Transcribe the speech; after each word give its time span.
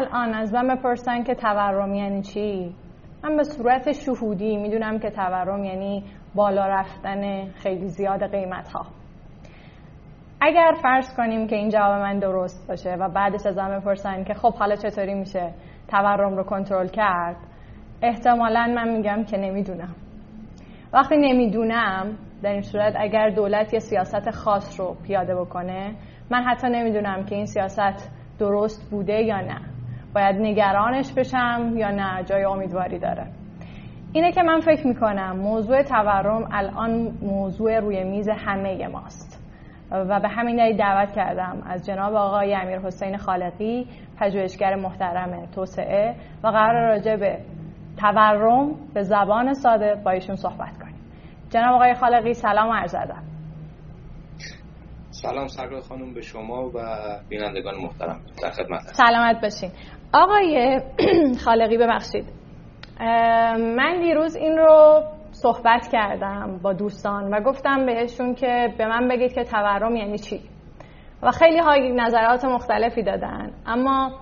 الان 0.00 0.34
از 0.34 0.54
من 0.54 0.74
بپرسن 0.74 1.22
که 1.22 1.34
تورم 1.34 1.94
یعنی 1.94 2.22
چی؟ 2.22 2.74
من 3.24 3.36
به 3.36 3.42
صورت 3.42 3.92
شهودی 3.92 4.56
می‌دونم 4.56 4.98
که 4.98 5.10
تورم 5.10 5.64
یعنی 5.64 6.04
بالا 6.34 6.66
رفتن 6.66 7.50
خیلی 7.50 7.88
زیاد 7.88 8.30
قیمت 8.30 8.68
ها 8.68 8.86
اگر 10.40 10.72
فرض 10.82 11.16
کنیم 11.16 11.46
که 11.46 11.56
این 11.56 11.68
جواب 11.68 12.00
من 12.00 12.18
درست 12.18 12.68
باشه 12.68 12.94
و 12.94 13.08
بعدش 13.08 13.46
از 13.46 13.56
من 13.56 13.80
بپرسن 13.80 14.24
که 14.24 14.34
خب 14.34 14.54
حالا 14.54 14.76
چطوری 14.76 15.14
میشه 15.14 15.52
تورم 15.88 16.36
رو 16.36 16.42
کنترل 16.42 16.88
کرد 16.88 17.36
احتمالا 18.02 18.72
من 18.76 18.88
میگم 18.96 19.24
که 19.24 19.36
نمی‌دونم. 19.36 19.94
وقتی 20.92 21.16
نمی‌دونم 21.16 22.16
در 22.42 22.52
این 22.52 22.62
صورت 22.62 22.94
اگر 22.96 23.30
دولت 23.30 23.74
یه 23.74 23.80
سیاست 23.80 24.30
خاص 24.30 24.80
رو 24.80 24.96
پیاده 25.06 25.34
بکنه 25.34 25.94
من 26.30 26.42
حتی 26.42 26.68
نمی‌دونم 26.68 27.24
که 27.24 27.34
این 27.34 27.46
سیاست 27.46 28.10
درست 28.38 28.90
بوده 28.90 29.22
یا 29.22 29.40
نه. 29.40 29.69
باید 30.14 30.36
نگرانش 30.36 31.12
بشم 31.12 31.72
یا 31.76 31.90
نه 31.90 32.24
جای 32.24 32.44
امیدواری 32.44 32.98
داره. 32.98 33.26
اینه 34.12 34.32
که 34.32 34.42
من 34.42 34.60
فکر 34.60 34.86
می‌کنم 34.86 35.36
موضوع 35.36 35.82
تورم 35.82 36.48
الان 36.52 36.90
موضوع 37.22 37.78
روی 37.78 38.04
میز 38.04 38.28
همه 38.28 38.88
ماست. 38.88 39.40
و 39.90 40.20
به 40.20 40.28
همین 40.28 40.56
دلیل 40.56 40.76
دعوت 40.76 41.12
کردم 41.12 41.62
از 41.66 41.86
جناب 41.86 42.14
آقای 42.14 42.54
امیر 42.54 42.78
حسین 42.78 43.16
خالقی 43.16 43.86
پژوهشگر 44.20 44.74
محترم 44.74 45.46
توسعه 45.46 46.14
و 46.44 46.48
قرار 46.48 46.88
راجع 46.88 47.16
به 47.16 47.38
تورم 48.00 48.74
به 48.94 49.02
زبان 49.02 49.54
ساده 49.54 49.94
با 50.04 50.10
ایشون 50.10 50.36
صحبت 50.36 50.78
کنیم. 50.78 51.00
جناب 51.50 51.74
آقای 51.74 51.94
خالقی 51.94 52.34
سلام 52.34 52.68
و 52.68 52.72
عرض 52.72 52.94
ادب. 52.94 53.30
سلام 55.10 55.46
سرکار 55.46 55.80
خانم 55.80 56.14
به 56.14 56.20
شما 56.20 56.68
و 56.68 56.78
بینندگان 57.28 57.74
محترم 57.82 58.20
در 58.42 58.50
خدمت 58.50 58.80
سلامت 58.80 59.40
باشین. 59.42 59.70
آقای 60.12 60.80
خالقی 61.44 61.76
ببخشید. 61.78 62.24
من 63.76 64.00
دیروز 64.00 64.36
این 64.36 64.58
رو 64.58 65.02
صحبت 65.32 65.88
کردم 65.92 66.60
با 66.62 66.72
دوستان 66.72 67.34
و 67.34 67.40
گفتم 67.40 67.86
بهشون 67.86 68.34
که 68.34 68.74
به 68.78 68.86
من 68.86 69.08
بگید 69.08 69.32
که 69.32 69.44
تورم 69.44 69.96
یعنی 69.96 70.18
چی. 70.18 70.40
و 71.22 71.30
خیلی 71.30 71.58
های 71.58 71.92
نظرات 71.92 72.44
مختلفی 72.44 73.02
دادن. 73.02 73.50
اما 73.66 74.12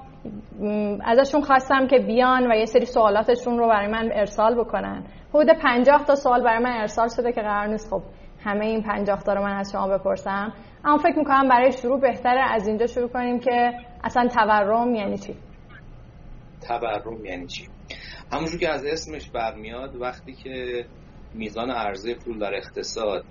ازشون 1.04 1.40
خواستم 1.40 1.86
که 1.86 1.98
بیان 1.98 2.52
و 2.52 2.54
یه 2.54 2.64
سری 2.64 2.84
سوالاتشون 2.84 3.58
رو 3.58 3.68
برای 3.68 3.88
من 3.88 4.10
ارسال 4.12 4.54
بکنن. 4.54 5.02
حدود 5.34 5.50
پنجاه 5.50 6.04
تا 6.04 6.14
سوال 6.14 6.44
برای 6.44 6.64
من 6.64 6.80
ارسال 6.80 7.08
شده 7.16 7.32
که 7.32 7.40
قرار 7.40 7.66
نیست. 7.66 7.90
خب 7.90 8.02
همه 8.44 8.66
این 8.66 8.82
پنجاه 8.82 9.22
تا 9.22 9.32
رو 9.32 9.42
من 9.42 9.56
از 9.56 9.72
شما 9.72 9.88
بپرسم. 9.88 10.52
اما 10.84 10.96
فکر 10.96 11.18
می‌کنم 11.18 11.48
برای 11.48 11.72
شروع 11.72 12.00
بهتره 12.00 12.40
از 12.54 12.68
اینجا 12.68 12.86
شروع 12.86 13.08
کنیم 13.08 13.38
که 13.38 13.72
اصلا 14.04 14.28
تورم 14.28 14.94
یعنی 14.94 15.18
چی. 15.18 15.34
تورم 16.60 17.24
یعنی 17.24 17.46
چی؟ 17.46 17.68
همونجور 18.32 18.60
که 18.60 18.68
از 18.68 18.84
اسمش 18.84 19.30
برمیاد 19.30 19.96
وقتی 19.96 20.32
که 20.32 20.86
میزان 21.34 21.70
عرضه 21.70 22.14
پول 22.14 22.38
در 22.38 22.54
اقتصاد 22.54 23.24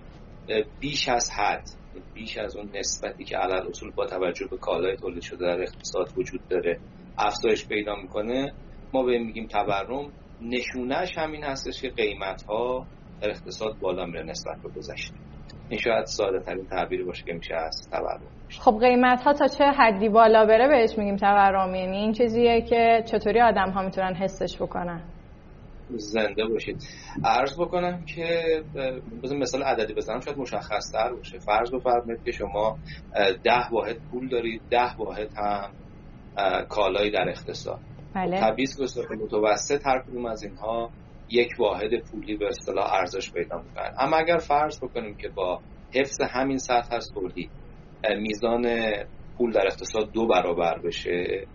بیش 0.79 1.09
از 1.09 1.31
حد 1.31 1.69
بیش 2.13 2.37
از 2.37 2.55
اون 2.55 2.69
نسبتی 2.73 3.23
که 3.23 3.37
علل 3.37 3.67
اصول 3.67 3.91
با 3.91 4.05
توجه 4.05 4.47
به 4.47 4.57
کالای 4.57 4.97
تولید 4.97 5.21
شده 5.21 5.45
در 5.45 5.61
اقتصاد 5.61 6.13
وجود 6.17 6.47
داره 6.47 6.79
افزایش 7.17 7.67
پیدا 7.67 7.95
می‌کنه 7.95 8.53
ما 8.93 9.03
به 9.03 9.19
میگیم 9.19 9.47
تورم. 9.47 10.13
نشونش 10.41 11.17
همین 11.17 11.43
هستش 11.43 11.81
که 11.81 11.89
قیمت 11.89 12.43
ها 12.43 12.87
در 13.21 13.29
اقتصاد 13.29 13.79
بالا 13.79 14.05
میره 14.05 14.23
نسبت 14.23 14.61
به 14.63 14.69
گذشته. 14.69 15.15
این 15.69 15.79
شاید 15.79 16.05
ساده 16.05 16.39
ترین 16.39 16.65
تعبیری 16.65 17.03
باشه 17.03 17.23
که 17.23 17.33
میشه 17.33 17.55
از 17.55 17.89
تورم. 17.91 18.36
خب 18.49 18.77
قیمت 18.81 19.23
ها 19.23 19.33
تا 19.33 19.47
چه 19.47 19.65
حدی 19.65 20.09
بالا 20.09 20.45
بره 20.45 20.67
بهش 20.67 20.97
میگیم 20.97 21.15
تورم. 21.15 21.75
یعنی 21.75 21.97
این 21.97 22.11
چیزیه 22.11 22.61
که 22.61 23.03
چطوری 23.05 23.41
آدم 23.41 23.69
ها 23.69 23.81
می‌تونن 23.81 24.13
حسش 24.13 24.61
بکنن. 24.61 25.01
زنده 25.89 26.45
باشید. 26.45 26.83
عرض 27.25 27.59
بکنم 27.59 28.05
که 28.15 28.43
بزن 29.23 29.37
مثال 29.37 29.63
عددی 29.63 29.93
بزنم. 29.93 30.19
شاید 30.19 30.37
مشخص 30.37 30.91
تر 30.91 31.13
باشه. 31.13 31.39
فرض 31.39 31.71
بفرمایید 31.71 32.23
که 32.23 32.31
شما 32.31 32.77
ده 33.43 33.69
واحد 33.71 33.97
پول 34.11 34.29
دارید. 34.29 34.61
ده 34.69 34.95
واحد 34.97 35.29
هم 35.37 35.71
کالایی 36.69 37.11
در 37.11 37.29
اقتصاد. 37.29 37.79
بله. 38.15 38.39
طبیعی 38.39 38.67
به 38.79 38.87
صورت 38.87 39.11
متوسط 39.11 39.87
هر 39.87 39.99
کدوم 39.99 40.25
از 40.25 40.43
اینها 40.43 40.89
یک 41.29 41.49
واحد 41.59 41.89
پولی 42.11 42.37
به 42.37 42.47
اصطلاح 42.47 42.93
ارزش 42.93 43.31
پیدا 43.31 43.57
می‌کنن 43.57 43.93
اما 43.99 44.17
اگر 44.17 44.37
فرض 44.37 44.79
بکنیم 44.83 45.17
که 45.17 45.29
با 45.29 45.59
حفظ 45.93 46.21
همین 46.21 46.57
سطح 46.57 46.95
از 46.95 47.11
تولید 47.13 47.49
میزان 48.15 48.67
پول 49.37 49.51
در 49.51 49.67
اقتصاد 49.67 50.11
دو 50.11 50.27
برابر 50.27 50.79
بشه 50.79 51.47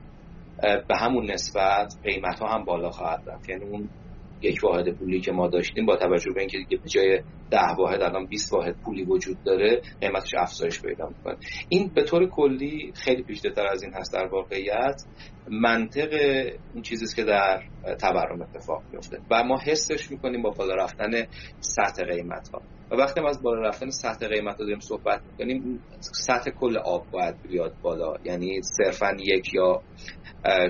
به 0.89 0.97
همون 0.97 1.31
نسبت 1.31 1.95
قیمت 2.05 2.39
ها 2.39 2.49
هم 2.49 2.65
بالا 2.65 2.91
خواهد 2.91 3.23
رفت. 3.27 3.49
یعنی 3.49 3.65
اون 3.65 3.89
یک 4.43 4.61
واحد 4.63 4.91
پولی 4.99 5.21
که 5.21 5.33
ما 5.33 5.49
داشتیم 5.49 5.87
با 5.87 5.97
توجه 5.97 6.33
به 6.33 6.41
اینکه 6.41 6.59
دیگه 6.59 6.77
به 6.83 6.89
جای 6.89 7.23
ده 7.51 7.75
واحد 7.79 8.03
الان 8.03 8.27
20 8.27 8.53
واحد 8.53 8.77
پولی 8.85 9.05
وجود 9.05 9.43
داره 9.45 9.81
قیمتش 10.01 10.35
افزایش 10.39 10.83
پیدا 10.83 11.09
می‌کنه. 11.09 11.37
این 11.69 11.91
به 11.95 12.05
طور 12.05 12.27
کلی 12.27 12.93
خیلی 12.95 13.23
پیشتر 13.23 13.67
از 13.67 13.83
این 13.83 13.93
هست 13.95 14.13
در 14.13 14.27
واقعیت. 14.27 15.03
منطق 15.51 16.11
اون 16.73 16.83
چیزی 16.83 17.17
که 17.17 17.25
در 17.25 17.63
تورم 18.01 18.43
اتفاق 18.43 18.85
میفته 18.93 19.19
و 19.31 19.45
ما 19.45 19.59
حسش 19.67 20.11
می‌کنیم 20.11 20.43
با 20.43 20.51
بالا 20.51 20.75
رفتن 20.75 21.11
سطح 21.61 22.05
قیمت 22.05 22.49
ها 22.49 22.63
و 22.91 22.95
وقتی 22.95 23.21
ما 23.21 23.29
از 23.29 23.43
بالا 23.43 23.61
رفتن 23.69 23.91
سطح 23.91 24.27
قیمت 24.27 24.57
ها 24.57 24.65
داریم 24.65 24.81
صحبت 24.81 25.23
می‌کنیم 25.27 25.85
سطح 26.01 26.51
کل 26.51 26.77
آب 26.77 27.07
باید 27.11 27.35
بیاد 27.43 27.75
بالا. 27.83 28.15
یعنی 28.25 28.61
صرفا 28.63 29.17
یک 29.19 29.55
یا 29.55 29.83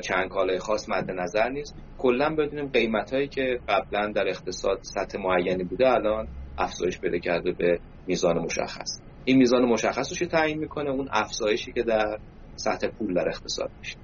چند 0.05 0.29
کالای 0.29 0.59
خاص 0.59 0.89
مد 0.89 1.11
نظر 1.11 1.49
نیست. 1.49 1.77
کلا 1.99 2.35
بدونیم 2.35 2.69
قیمت 2.69 3.15
هایی 3.15 3.29
که 3.29 3.61
قبلا 3.69 4.13
در 4.15 4.29
اقتصاد 4.29 4.79
سطح 4.83 5.19
معینی 5.19 5.65
بوده 5.65 5.89
الان 5.89 6.29
افزایش 6.59 7.01
پیدا 7.01 7.19
کرده 7.19 7.53
به 7.53 7.81
میزان 8.07 8.39
مشخص. 8.39 9.01
این 9.25 9.39
میزان 9.39 9.65
مشخص 9.65 10.23
رو 10.23 10.29
تعیین 10.29 10.59
می‌کنه؟ 10.59 10.91
اون 10.91 11.09
افزایشی 11.13 11.73
که 11.73 11.83
در 11.83 12.19
سطح 12.57 12.89
پول 12.89 13.15
در 13.15 13.29
اقتصاد 13.29 13.71
میشه. 13.79 13.97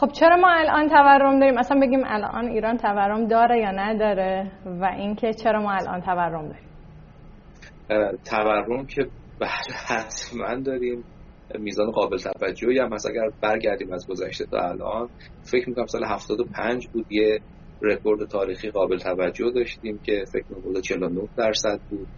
خب 0.00 0.08
چرا 0.20 0.36
ما 0.36 0.48
الان 0.50 0.88
تورم 0.88 1.40
داریم؟ 1.40 1.58
اصلا 1.58 1.80
بگیم 1.80 2.00
الان 2.06 2.48
ایران 2.48 2.76
تورم 2.76 3.28
داره 3.28 3.58
یا 3.58 3.70
نداره 3.70 4.52
و 4.64 4.84
اینکه 4.84 5.32
چرا 5.32 5.62
ما 5.62 5.72
الان 5.72 6.00
تورم 6.00 6.48
داریم؟ 6.48 6.68
تورم 8.30 8.86
که 8.86 9.06
حتما 9.88 10.56
داریم. 10.66 11.04
میزان 11.58 11.90
قابل 11.90 12.16
توجهی 12.16 12.78
هم 12.78 12.92
هست. 12.92 13.06
اگر 13.06 13.30
برگردیم 13.42 13.92
از 13.92 14.06
گذشته 14.08 14.46
تا 14.46 14.58
الان 14.58 15.08
فکر 15.52 15.68
می‌کنم 15.68 15.86
سال 15.86 16.04
75 16.04 16.88
بود 16.88 17.06
یه 17.10 17.40
رکورد 17.82 18.28
تاریخی 18.28 18.70
قابل 18.70 18.98
توجه 18.98 19.50
داشتیم 19.54 19.98
که 20.02 20.24
فکر 20.32 20.44
می‌کنم 20.48 20.80
49 20.80 21.28
درصد 21.36 21.80
بود. 21.90 22.08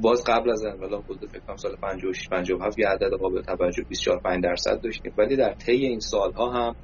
باز 0.00 0.24
قبل 0.26 0.50
از 0.50 0.64
انقلاب 0.64 1.04
بود 1.04 1.28
فکر 1.30 1.40
کنم 1.40 1.56
سال 1.56 1.76
56 1.76 2.28
57 2.28 2.78
یه 2.78 2.88
عدد 2.88 3.10
قابل 3.20 3.42
توجه 3.42 3.82
24 3.88 4.20
5 4.20 4.44
درصد 4.44 4.80
داشتیم. 4.80 5.14
ولی 5.18 5.36
در 5.36 5.54
طی 5.54 5.72
این 5.72 6.00
سالها 6.00 6.50
هم 6.50 6.76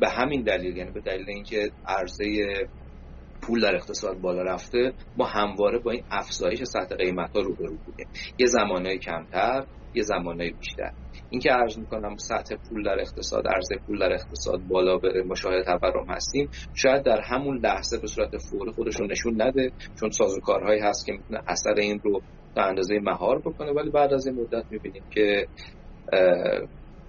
به 0.00 0.08
همین 0.08 0.42
دلیل 0.42 0.76
یعنی 0.76 0.90
به 0.90 1.00
دلیل 1.00 1.26
اینکه 1.28 1.70
عرضه 1.86 2.24
پول 3.42 3.60
در 3.60 3.74
اقتصاد 3.74 4.20
بالا 4.20 4.42
رفته 4.42 4.92
ما 5.16 5.24
همواره 5.24 5.78
با 5.78 5.90
این 5.90 6.04
افزایش 6.10 6.62
سطح 6.62 6.96
قیمت 6.96 7.36
ها 7.36 7.42
روبرو 7.42 7.76
بودیم. 7.86 8.08
یه 8.38 8.46
زمانهای 8.46 8.98
کمتر 8.98 9.66
یه 9.94 10.02
زمانهای 10.02 10.50
بیشتر. 10.50 10.90
این 11.30 11.40
که 11.40 11.50
عرض 11.50 11.78
می‌کنم 11.78 12.16
سطح 12.16 12.56
پول 12.68 12.82
در 12.82 13.00
اقتصاد 13.00 13.48
عرضه 13.48 13.76
پول 13.86 13.98
در 13.98 14.12
اقتصاد 14.12 14.60
بالا 14.60 14.98
بره 14.98 15.22
ما 15.22 15.34
شاهد 15.34 15.64
تورم 15.64 16.06
هستیم 16.08 16.48
شاید 16.74 17.02
در 17.02 17.20
همون 17.20 17.58
لحظه 17.58 18.00
به 18.00 18.06
صورت 18.06 18.30
فوری 18.50 18.72
خودشون 18.72 19.10
نشون 19.10 19.42
نده 19.42 19.72
چون 20.00 20.10
سازوکارهایی 20.10 20.80
هست 20.80 21.06
که 21.06 21.12
می‌تونه 21.12 21.40
اثر 21.46 21.74
این 21.74 22.00
رو 22.04 22.20
تا 22.54 22.62
اندازه 22.62 22.98
مهار 23.02 23.38
بکنه 23.38 23.72
ولی 23.72 23.90
بعد 23.90 24.12
از 24.12 24.26
این 24.26 24.36
مدت 24.40 24.64
می‌بینیم 24.70 25.04
که 25.10 25.48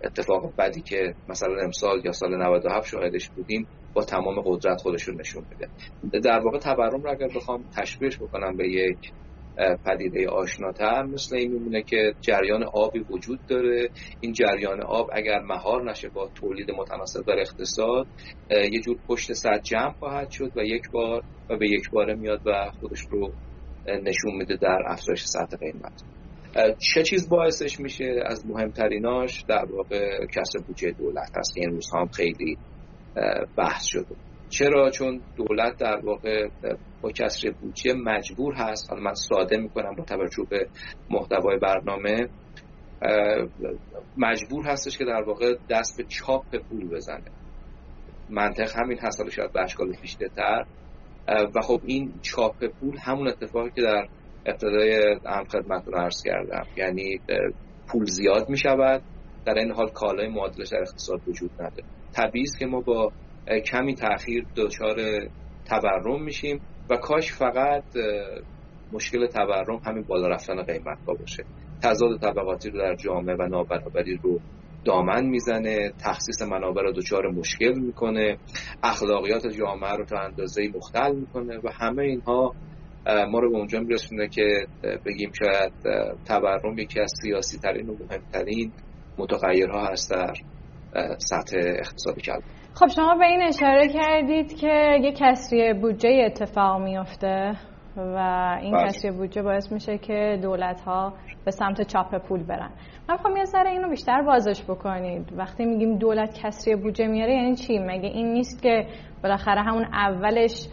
اتفاق 0.04 0.54
بدی 0.58 0.82
که 0.82 1.16
مثلا 1.28 1.56
امسال 1.64 2.02
یا 2.06 2.12
سال 2.12 2.38
97 2.38 2.88
شاهدش 2.88 3.30
بودیم 3.30 3.68
با 3.94 4.04
تمام 4.04 4.42
قدرت 4.46 4.82
خودشون 4.82 5.20
نشون 5.20 5.46
میده. 5.50 5.70
در 6.20 6.40
واقع 6.40 6.60
تورم 6.60 7.02
رو 7.02 7.12
اگر 7.12 7.28
بخوام 7.36 7.66
تشبیهش 7.78 8.18
بکنم 8.18 8.58
به 8.58 8.70
یک 8.70 9.14
پدیده 9.86 10.30
آشناتر 10.30 11.04
مثل 11.04 11.36
این 11.36 11.52
میمونه 11.52 11.84
که 11.84 12.14
جریان 12.22 12.64
آبی 12.64 13.00
وجود 13.00 13.40
داره. 13.48 13.90
این 14.20 14.34
جریان 14.34 14.84
آب 14.84 15.10
اگر 15.14 15.40
مهار 15.40 15.92
نشه 15.92 16.10
با 16.10 16.30
تولید 16.36 16.72
متناسب 16.72 17.26
در 17.28 17.40
اقتصاد 17.40 18.08
یه 18.50 18.82
جور 18.82 18.98
پشت 19.08 19.34
سر 19.34 19.58
جمع 19.58 19.92
خواهد 20.00 20.30
شد 20.30 20.52
و 20.56 20.64
یک 20.64 20.92
بار 20.92 21.24
و 21.50 21.58
به 21.58 21.70
یک 21.70 21.90
باره 21.92 22.16
میاد 22.16 22.42
و 22.46 22.72
خودش 22.80 23.02
رو 23.12 23.34
نشون 23.88 24.36
میده 24.38 24.56
در 24.56 24.80
افزایش 24.88 25.24
سطح 25.24 25.58
قیمت. 25.58 26.04
چه 26.78 27.04
چیز 27.04 27.30
باعثش 27.30 27.80
میشه 27.80 28.24
از 28.26 28.46
مهمتریناش؟ 28.46 29.44
در 29.48 29.66
واقع 29.66 30.26
کسر 30.26 30.60
بودجه 30.68 30.92
دولت 30.92 31.32
هست 31.38 31.54
این 31.56 31.70
روزها 31.70 32.02
هم 32.02 32.08
خیلی 32.08 32.58
بحث 33.58 33.86
شده. 33.86 34.16
چرا؟ 34.50 34.90
چون 34.90 35.22
دولت 35.36 35.78
در 35.78 36.00
واقع 36.04 36.48
با 37.02 37.12
کسر 37.12 37.52
بودجه 37.62 37.94
مجبور 37.94 38.54
هست. 38.54 38.90
حالا 38.90 39.02
من 39.02 39.14
ساده 39.14 39.58
می‌کنم 39.58 39.96
با 39.96 40.04
توجه 40.04 40.44
به 40.50 40.68
محتوای 41.10 41.58
برنامه. 41.58 42.30
مجبور 44.18 44.66
هستش 44.66 44.98
که 44.98 45.06
در 45.06 45.24
واقع 45.24 45.56
دست 45.70 45.98
به 45.98 46.04
چاپ 46.04 46.56
پول 46.70 46.90
بزنه. 46.90 47.32
منطق 48.30 48.78
همین 48.78 48.98
هست. 49.00 49.20
حالا 49.20 49.32
شاید 49.32 49.54
به 49.54 49.62
اشکال 49.62 49.94
تر 50.36 50.66
و 51.28 51.62
خب 51.62 51.82
این 51.86 52.14
چاپ 52.22 52.66
پول 52.66 52.98
همون 52.98 53.28
اتفاقی 53.28 53.72
که 53.76 53.82
در 53.82 54.08
ابتدای 54.46 55.20
هم 55.26 55.44
خدمتتون 55.44 55.94
عرض 55.94 56.24
کردم. 56.26 56.66
یعنی 56.78 57.20
پول 57.92 58.06
زیاد 58.06 58.50
می 58.50 58.58
شود 58.58 59.02
در 59.46 59.54
این 59.54 59.72
حال 59.72 59.90
کالای 59.90 60.28
معادلش 60.28 60.68
در 60.68 60.82
اقتصاد 60.82 61.22
وجود 61.28 61.52
نداره. 61.60 61.84
طبیعی 62.16 62.44
است 62.44 62.60
که 62.60 62.66
ما 62.66 62.82
با 62.82 63.12
کمی 63.66 63.96
تاخیر 63.96 64.46
دچار 64.56 64.96
تورم 65.66 66.24
میشیم 66.24 66.62
و 66.90 66.98
کاش 66.98 67.34
فقط 67.34 67.84
مشکل 68.92 69.28
تورم 69.28 69.82
همین 69.86 70.04
بالا 70.04 70.28
رفتن 70.28 70.64
قیمت 70.64 70.98
ها 71.08 71.14
باشه. 71.14 71.44
تضاد 71.84 72.20
طبقاتی 72.22 72.70
رو 72.70 72.80
در 72.80 72.96
جامعه 72.96 73.36
و 73.36 73.48
نابرابری 73.48 74.18
رو 74.24 74.40
دامن 74.86 75.26
می‌زنه 75.26 75.92
تخصیص 76.00 76.42
منابع 76.42 76.82
رو 76.82 76.92
دچار 76.92 77.28
مشکل 77.28 77.80
می‌کنه 77.80 78.38
اخلاقیات 78.84 79.48
جامعه 79.48 79.94
رو 79.94 80.06
تا 80.06 80.20
اندازه 80.20 80.72
مختل 80.76 81.16
می‌کنه 81.16 81.60
و 81.64 81.70
همه 81.74 82.04
اینها 82.04 82.56
ما 83.08 83.40
رو 83.40 83.52
به 83.52 83.58
اونجا 83.58 83.80
میرسونه 83.80 84.28
که 84.28 84.68
بگیم 85.06 85.32
شاید 85.44 85.74
تورم 86.26 86.78
یکی 86.78 87.00
از 87.00 87.12
سیاسی 87.22 87.58
ترین 87.58 87.90
و 87.90 87.96
مهمترین 88.00 88.74
متغیرها 89.18 89.86
هست 89.86 90.12
در 90.12 90.34
سطح 91.18 91.58
اقتصادی 91.58 92.22
کلان 92.22 92.42
خب 92.80 92.88
شما 92.88 93.16
به 93.16 93.26
این 93.26 93.42
اشاره 93.42 93.88
کردید 93.88 94.58
که 94.58 95.00
یک 95.02 95.16
کسری 95.18 95.74
بودجه 95.74 96.24
اتفاق 96.26 96.82
میفته 96.82 97.54
و 97.98 98.18
این 98.62 98.74
بله. 98.74 98.88
کسری 98.88 99.12
بودجه 99.12 99.42
باعث 99.42 99.72
میشه 99.72 99.98
که 99.98 100.40
دولت 100.42 100.82
ها 100.82 101.14
به 101.46 101.52
سمت 101.52 101.82
چاپ 101.82 102.18
پول 102.18 102.44
برن. 102.44 102.70
من 103.10 103.16
می‌خوام 103.16 103.38
یه 103.38 103.46
ذره 103.46 103.70
اینو 103.70 103.90
بیشتر 103.90 104.22
بازش 104.22 104.64
بکنید. 104.64 105.34
وقتی 105.38 105.66
میگیم 105.66 105.98
دولت 105.98 106.40
کسری 106.44 106.76
بودجه 106.76 107.08
میاره 107.08 107.34
یعنی 107.34 107.56
چی؟ 107.56 107.80
مگه 107.80 108.10
این 108.10 108.34
نیست 108.34 108.62
که 108.62 108.88
بالاخره 109.24 109.62
همون 109.62 109.86
اولش 109.94 110.68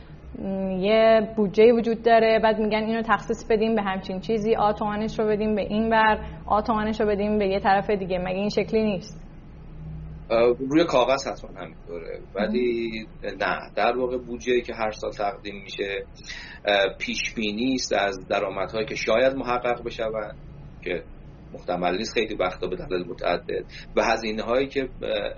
یه 0.79 1.29
بودجه 1.37 1.73
وجود 1.73 2.03
داره 2.03 2.38
بعد 2.38 2.58
میگن 2.58 2.85
اینو 2.85 3.03
تخصیص 3.03 3.47
بدیم 3.50 3.75
به 3.75 3.82
همچین 3.82 4.20
چیزی 4.20 4.55
آتوانش 4.55 5.19
رو 5.19 5.26
بدیم 5.26 5.55
به 5.55 5.62
این 5.62 5.91
بر 5.91 6.19
آتوانش 6.47 7.00
رو 7.00 7.06
بدیم 7.06 7.38
به 7.38 7.47
یه 7.47 7.61
طرف 7.61 7.91
دیگه. 7.91 8.19
مگه 8.19 8.38
این 8.38 8.49
شکلی 8.49 8.85
نیست؟ 8.85 9.25
روی 10.70 10.84
کاغذ 10.84 11.26
حتما 11.26 11.61
همینطوره. 11.61 12.20
ولی 12.34 12.90
نه 13.23 13.70
در 13.75 13.96
واقع 13.96 14.17
بودجه 14.17 14.61
که 14.61 14.75
هر 14.75 14.90
سال 14.90 15.11
تقدیم 15.11 15.62
میشه 15.62 16.06
پیش 16.99 17.34
بینی 17.34 17.75
است 17.75 17.93
از 17.93 18.28
درآمدهایی 18.28 18.87
که 18.87 18.94
شاید 18.94 19.37
محقق 19.37 19.84
بشوند 19.84 20.37
که 20.82 21.05
محتمل 21.52 21.96
نیست 21.96 22.12
خیلی 22.12 22.34
وقتا 22.34 22.67
به 22.67 22.76
دلیل 22.76 23.06
متعدد. 23.08 23.64
و 23.96 24.05
هزینه 24.05 24.43
هایی 24.43 24.69
که 24.69 24.88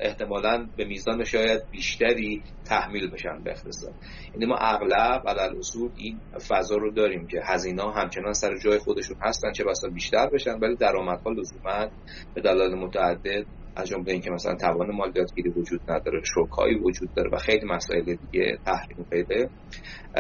احتمالا 0.00 0.69
به 0.76 0.85
میزان 0.85 1.25
شاید 1.25 1.62
بیشتری 1.70 2.43
تحمیل 2.64 3.11
بشن 3.11 3.43
به 3.44 3.50
اقتصاد. 3.50 3.94
یعنی 4.32 4.46
ما 4.46 4.56
اغلب 4.56 5.29
علل 5.29 5.58
اصول 5.58 5.91
این 5.96 6.19
فضا 6.49 6.76
رو 6.76 6.91
داریم 6.91 7.26
که 7.26 7.41
هزینه 7.44 7.82
ها 7.82 7.91
همچنان 7.91 8.32
سر 8.32 8.58
جای 8.58 8.79
خودشون 8.79 9.17
هستن 9.20 9.52
چه 9.52 9.64
بسا 9.64 9.88
بیشتر 9.88 10.26
بشن 10.26 10.58
ولی 10.58 10.76
درآمدها 10.76 11.31
لزوما 11.31 11.88
به 12.34 12.41
دلایل 12.41 12.75
متعدد 12.75 13.46
از 13.79 13.89
جمله 13.89 14.13
اینکه 14.13 14.31
مثلا 14.31 14.57
توان 14.57 14.91
مالیاتگیری 14.95 15.51
وجود 15.51 15.81
نداره 15.89 16.21
شوکایی 16.35 16.75
وجود 16.75 17.11
داره 17.17 17.31
و 17.33 17.37
خیلی 17.37 17.67
مسائل 17.67 18.03
دیگه 18.03 18.59
تحریم 18.65 19.07
پیدا 19.11 19.49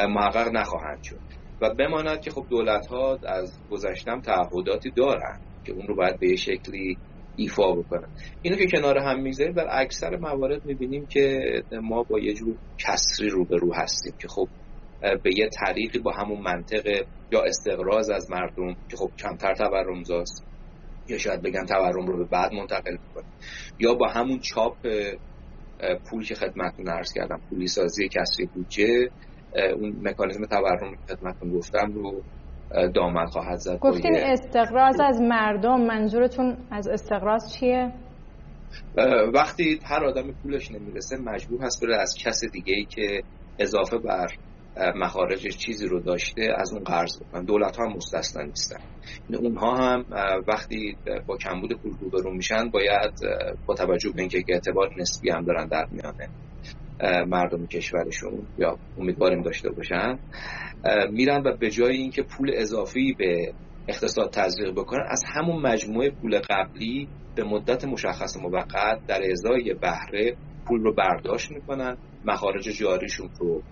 محقق 0.08 0.48
نخواهند 0.52 0.98
شد. 1.02 1.20
و 1.60 1.74
بماند 1.74 2.20
که 2.20 2.30
خب 2.30 2.46
دولت 2.50 2.86
ها 2.86 3.18
از 3.26 3.62
گذشتم 3.70 4.20
تعهداتی 4.20 4.90
دارن 4.90 5.38
که 5.64 5.72
اون 5.72 5.86
رو 5.86 5.96
باید 5.96 6.18
به 6.18 6.36
شکلی 6.36 6.98
ایفا 7.36 7.72
بکنن. 7.72 8.08
اینو 8.42 8.56
که 8.56 8.66
کنار 8.66 8.98
هم 8.98 9.20
می‌ذاریم 9.22 9.54
در 9.54 9.66
اکثر 9.70 10.16
موارد 10.16 10.64
می‌بینیم 10.64 11.06
که 11.06 11.40
ما 11.82 12.02
با 12.02 12.18
یه 12.18 12.34
جور 12.34 12.58
کسری 12.86 13.28
رو 13.28 13.44
به 13.44 13.56
رو 13.56 13.74
هستیم 13.74 14.12
که 14.20 14.28
خب 14.28 14.48
به 15.00 15.30
یه 15.36 15.48
طریقی 15.64 15.98
با 15.98 16.12
همون 16.12 16.40
منطق 16.40 16.86
یا 17.32 17.42
استقراض 17.42 18.10
از 18.10 18.30
مردم 18.30 18.74
که 18.90 18.96
خب 18.96 19.10
کمتر 19.18 19.54
تورمزاست 19.54 20.47
یا 21.08 21.18
شاید 21.18 21.42
بگم 21.42 21.64
تورم 21.64 22.06
رو 22.06 22.18
به 22.18 22.24
بعد 22.24 22.52
منتقل 22.52 22.92
می‌کنه 22.92 23.24
یا 23.78 23.94
با 23.94 24.08
همون 24.08 24.40
چاپ 24.54 24.78
پول 26.10 26.24
که 26.24 26.34
خدمتتون 26.34 26.88
عرض 26.88 27.12
کردم 27.14 27.40
پولی 27.48 27.66
سازی 27.66 28.08
کسری 28.08 28.46
بودجه 28.54 29.10
اون 29.76 29.96
مکانیزم 30.02 30.46
تورم 30.46 30.90
که 30.90 31.14
خدمتتون 31.14 31.50
گفتم 31.50 31.92
رو 31.92 32.24
دامن 32.94 33.26
خواهد 33.26 33.58
زد 33.58 33.78
گفتین 33.80 34.16
استقراض 34.16 35.00
از 35.00 35.20
مردم 35.20 35.80
منظورتون 35.80 36.68
از 36.70 36.88
استقراض 36.88 37.42
چیه؟ 37.58 37.92
وقتی 39.34 39.80
هر 39.84 40.04
آدم 40.04 40.32
پولش 40.42 40.70
نمی‌رسه 40.70 41.16
مجبور 41.16 41.62
هست 41.62 41.84
بره 41.84 41.96
از 41.96 42.14
کس 42.24 42.40
دیگه 42.52 42.74
ای 42.74 42.86
که 42.90 43.22
اضافه 43.58 43.98
بر 43.98 44.26
مخارجش 44.96 45.56
چیزی 45.56 45.86
رو 45.86 46.00
داشته 46.00 46.54
از 46.56 46.72
اون 46.72 46.84
قرض 46.84 47.20
بکنن 47.20 47.44
دولت 47.44 47.76
ها 47.76 47.84
هم 47.84 47.92
مستثنا 47.92 48.42
نیستن. 48.42 48.76
اونها 49.38 49.76
هم 49.76 50.04
وقتی 50.48 50.96
با 51.26 51.36
کمبود 51.36 51.72
پول 51.72 51.92
روبرو 52.00 52.32
میشن 52.34 52.70
باید 52.70 53.12
با 53.66 53.74
توجه 53.74 54.10
به 54.10 54.20
اینکه 54.20 54.44
اعتبار 54.48 54.90
نسبی 54.96 55.30
هم 55.30 55.44
دارن 55.44 55.66
در 55.66 55.86
میانه 55.90 56.28
مردم 57.26 57.66
کشورشون 57.66 58.46
یا 58.58 58.78
امیدواریم 58.98 59.42
داشته 59.42 59.70
باشن 59.70 60.18
میرن 61.10 61.42
و 61.44 61.56
به 61.56 61.70
جای 61.70 61.96
اینکه 61.96 62.22
پول 62.22 62.50
اضافی 62.54 63.14
به 63.18 63.54
اقتصاد 63.88 64.30
تزریق 64.30 64.74
بکنن 64.74 65.04
از 65.08 65.22
همون 65.34 65.62
مجموعه 65.62 66.10
پول 66.10 66.40
قبلی 66.50 67.08
به 67.34 67.44
مدت 67.44 67.84
مشخص 67.84 68.36
موقت 68.36 69.00
در 69.06 69.22
ازای 69.30 69.74
بهره 69.74 70.36
پول 70.66 70.80
رو 70.80 70.94
برداشت 70.94 71.50
می‌کنن 71.50 71.96
مخارج 72.24 72.64
جاریشون 72.64 73.30
رو 73.40 73.62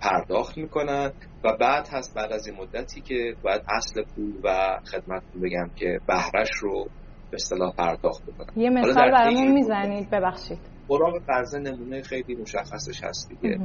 پرداخت 0.00 0.58
می‌کنن 0.58 1.10
و 1.44 1.56
بعد 1.60 1.88
هست 1.90 2.14
بعد 2.16 2.32
از 2.32 2.46
این 2.46 2.56
مدتی 2.60 3.00
که 3.00 3.36
باید 3.42 3.62
اصل 3.68 4.02
پول 4.14 4.32
و 4.44 4.78
خدمت 4.90 5.22
بگم 5.42 5.70
که 5.76 5.98
بهرش 6.06 6.50
رو 6.60 6.84
به 7.30 7.34
اصطلاح 7.34 7.72
پرداخت 7.78 8.22
بکنن. 8.22 8.62
یه 8.62 8.70
مثال 8.70 9.10
برامون 9.10 9.52
می‌زنید. 9.52 10.10
ببخشید. 10.10 10.58
براغ 10.88 11.22
قرضه 11.26 11.58
نمونه 11.58 12.02
خیلی 12.02 12.34
مشخصش 12.34 13.04
هست 13.04 13.28
دیگه 13.28 13.58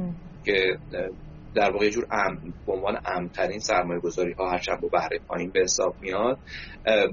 که 0.44 0.78
در 1.54 1.70
واقع 1.70 1.88
جور 1.88 2.06
ام 2.10 2.54
به 2.66 2.72
عنوان 2.72 3.00
امترین 3.04 3.58
سرمایه 3.58 4.00
گذاری 4.00 4.32
ها 4.38 4.50
هرچند 4.50 4.80
با 4.80 4.88
بهره 4.88 5.20
پایین 5.28 5.50
به 5.50 5.60
حساب 5.60 5.96
میاد 6.00 6.40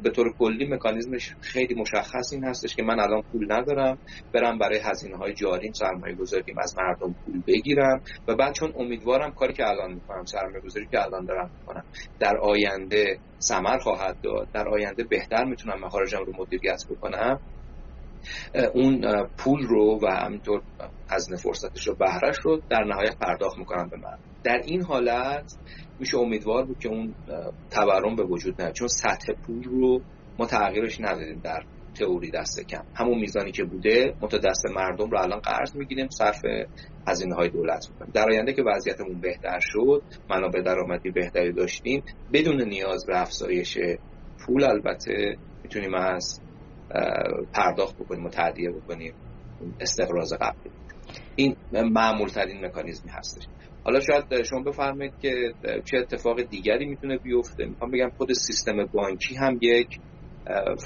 به 0.03 0.09
طور 0.15 0.33
کلی 0.37 0.67
مکانیزمش 0.67 1.35
خیلی 1.41 1.75
مشخص 1.75 2.33
این 2.33 2.43
هستش 2.43 2.75
که 2.75 2.83
من 2.83 2.99
الان 2.99 3.23
پول 3.31 3.51
ندارم 3.51 3.99
برم 4.33 4.57
برای 4.57 4.79
هزینه 4.83 5.17
های 5.17 5.33
جاریم 5.33 5.71
سرمایه 5.71 6.15
گذاری 6.15 6.43
از 6.57 6.77
مردم 6.77 7.15
پول 7.25 7.41
بگیرم 7.47 8.01
و 8.27 8.35
بعد 8.35 8.53
چون 8.53 8.73
امیدوارم 8.75 9.31
کاری 9.31 9.53
که 9.53 9.67
الان 9.67 9.93
می‌کنم 9.93 10.25
سرمایه 10.25 10.61
گذاری 10.61 10.87
که 10.91 11.03
الان 11.03 11.25
دارم 11.25 11.51
می‌کنم 11.53 11.83
در 12.19 12.37
آینده 12.37 13.19
ثمر 13.43 13.77
خواهد 13.77 14.17
داد 14.23 14.49
در 14.53 14.67
آینده 14.69 15.03
بهتر 15.03 15.45
می‌تونم 15.45 15.79
مخارجم 15.79 16.23
رو 16.25 16.33
مدیریت 16.37 16.81
بکنم 16.89 17.39
اون 18.73 19.27
پول 19.37 19.63
رو 19.67 19.99
و 20.03 20.07
همینطور 20.07 20.61
هزینه 21.09 21.37
فرصتش 21.37 21.87
رو 21.87 21.95
بهرش 21.95 22.35
رو 22.43 22.61
در 22.69 22.83
نهایت 22.83 23.17
پرداخت 23.17 23.57
می‌کنن 23.57 23.89
به 23.89 23.97
من 23.97 24.17
در 24.43 24.61
این 24.65 24.81
حالت 24.81 25.53
میشه 25.99 26.17
امیدوار 26.17 26.65
بود 26.65 26.79
که 26.79 26.89
اون 26.89 27.15
تورم 27.71 28.15
به 28.15 28.23
وجود 28.23 28.61
نیاد. 28.61 28.73
چون 28.73 28.87
سطح 28.87 29.33
پول 29.45 29.63
رو 29.63 30.01
ما 30.39 30.45
تغییرش 30.45 31.01
ندادیم 31.01 31.41
در 31.43 31.63
تئوری 31.99 32.31
دست 32.31 32.59
کم. 32.69 32.83
همون 32.95 33.19
میزانی 33.19 33.51
که 33.51 33.63
بوده 33.63 34.13
متو 34.21 34.37
دست 34.37 34.65
مردم 34.75 35.09
رو 35.09 35.19
الان 35.19 35.39
قرض 35.39 35.75
می‌گیریم 35.75 36.07
صرف 36.09 36.41
هزینه 37.07 37.35
های 37.35 37.49
دولت 37.49 37.87
می‌کنیم. 37.89 38.11
در 38.13 38.29
آینده 38.31 38.53
که 38.53 38.63
وضعیتمون 38.63 39.21
بهتر 39.21 39.59
شد 39.61 40.03
منابع 40.29 40.61
درآمدی 40.61 41.11
بهتری 41.11 41.53
داشتیم 41.53 42.03
بدون 42.33 42.61
نیاز 42.61 43.05
به 43.05 43.21
افزایش 43.21 43.77
پول 44.45 44.63
البته 44.63 45.37
می‌تونیم 45.63 45.93
از 45.93 46.41
پرداخت 47.53 47.95
بکنیم 47.95 48.25
و 48.25 48.29
تعدیه 48.29 48.71
بکنیم. 48.71 49.13
استقراض 49.79 50.33
قبلی. 50.33 50.71
این 51.35 51.55
معمول 51.71 52.27
ترین 52.27 52.65
مکانیزمی 52.65 53.11
هستش. 53.11 53.47
حالا 53.87 53.99
شاید 53.99 54.43
شما 54.43 54.63
بفرمایید 54.63 55.13
که 55.19 55.53
چه 55.85 55.97
اتفاق 55.97 56.41
دیگری 56.41 56.85
می‌تونه 56.85 57.17
بیفته. 57.17 57.65
می‌خوام 57.65 57.91
بگم 57.91 58.09
خود 58.17 58.33
سیستم 58.33 58.85
بانکی 58.91 59.35
هم 59.35 59.57
یک 59.61 59.87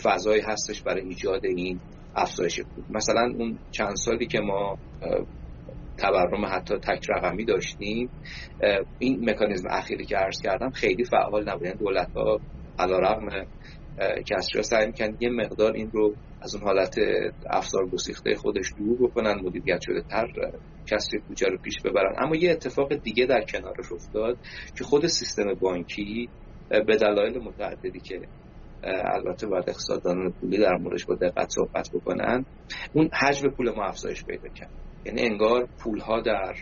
فضایی 0.04 0.42
هستش 0.42 0.84
برای 0.84 1.02
ایجاد 1.02 1.46
این 1.46 1.82
افزایش 2.16 2.60
پول 2.76 2.84
مثلا 2.90 3.32
اون 3.38 3.60
چند 3.72 3.96
سالی 3.96 4.28
که 4.28 4.40
ما 4.40 4.78
تورم 5.98 6.46
حتی 6.46 6.76
تک 6.78 7.06
رقمی 7.10 7.46
داشتیم 7.46 8.12
این 8.98 9.30
مکانیزم 9.30 9.68
اخیری 9.72 10.06
که 10.06 10.16
عرض 10.18 10.42
کردم 10.44 10.70
خیلی 10.70 11.04
فعال 11.04 11.50
نبود. 11.50 11.66
یعنی 11.66 11.78
دولت 11.78 12.10
ها 12.16 12.42
علیرغم 12.80 13.46
کسری 14.26 14.64
سعی 14.64 14.88
می‌کنن 14.88 15.18
یه 15.20 15.30
مقدار 15.30 15.74
این 15.74 15.92
رو 15.94 16.16
از 16.42 16.56
اون 16.56 16.64
حالت 16.64 16.96
افزار 17.50 17.90
گسیخته 17.90 18.36
خودش 18.36 18.74
دور 18.78 18.98
بکنن 19.08 19.36
مدیریت 19.44 19.80
شده 19.82 20.02
تر 20.02 20.28
کسری 20.88 21.20
بودجه 21.28 21.48
رو 21.48 21.58
پیش 21.58 21.82
ببرن. 21.86 22.16
اما 22.18 22.36
یه 22.36 22.52
اتفاق 22.52 22.96
دیگه 22.96 23.26
در 23.26 23.42
کنارش 23.42 23.92
افتاد 23.92 24.40
که 24.78 24.84
خود 24.84 25.08
سیستم 25.08 25.54
بانکی 25.54 26.30
به 26.70 26.96
دلایل 26.96 27.38
متعددی 27.38 28.00
که 28.00 28.22
البته 28.84 29.48
باید 29.48 29.70
اقتصاددانان 29.70 30.34
پولی 30.40 30.58
در 30.58 30.78
موردش 30.78 31.06
با 31.06 31.16
دقت 31.16 31.50
صحبت 31.50 31.90
بکنن 31.94 32.46
اون 32.94 33.10
حجم 33.14 33.50
پول 33.50 33.72
ما 33.76 33.84
افزایش 33.84 34.26
پیدا 34.26 34.50
کرد. 34.56 34.72
یعنی 35.06 35.22
انگار 35.22 35.70
پولها 35.84 36.22
در 36.22 36.54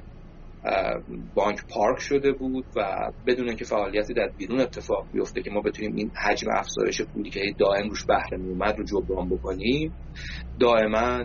بانک 1.34 1.60
پارک 1.70 2.00
شده 2.00 2.32
بود 2.32 2.66
و 2.76 3.12
بدون 3.28 3.56
که 3.56 3.66
فعالیتی 3.66 4.14
در 4.14 4.32
بیرون 4.38 4.60
اتفاق 4.60 5.08
بیفته 5.12 5.42
که 5.42 5.52
ما 5.52 5.62
بتونیم 5.62 5.96
این 5.96 6.12
حجم 6.26 6.48
افزایش 6.52 7.02
پولی 7.02 7.30
که 7.30 7.42
دائم 7.58 7.90
روش 7.90 8.06
بهره 8.06 8.38
میومد 8.38 8.76
رو 8.78 8.84
جبران 8.84 9.30
بکنیم 9.30 9.96
دائما 10.60 11.24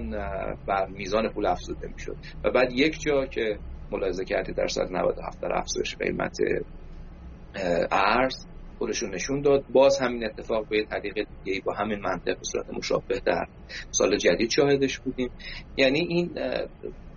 بر 0.66 0.86
میزان 0.86 1.28
پول 1.28 1.46
افزوده 1.46 1.88
می‌شد. 1.88 2.16
و 2.44 2.50
بعد 2.50 2.72
یک 2.72 3.00
جا 3.00 3.26
که 3.26 3.58
ملاحظه 3.90 4.24
کردی 4.24 4.52
در 4.52 4.66
سال 4.66 4.86
97 4.90 5.40
در 5.40 5.52
افزایش 5.52 5.96
قیمت 5.96 6.36
ارز 7.90 8.34
خودشون 8.78 9.14
نشون 9.14 9.40
داد. 9.40 9.64
باز 9.68 9.98
همین 10.00 10.24
اتفاق 10.24 10.68
به 10.68 10.84
طریق 10.90 11.14
دیگه 11.44 11.60
با 11.64 11.72
همین 11.72 11.98
منطق 11.98 12.34
به 12.38 12.44
صورت 12.52 12.66
مشابه 12.72 13.20
در 13.26 13.46
سال 13.90 14.16
جدید 14.16 14.50
شاهدش 14.50 14.98
بودیم. 14.98 15.30
یعنی 15.76 15.98
این 16.00 16.38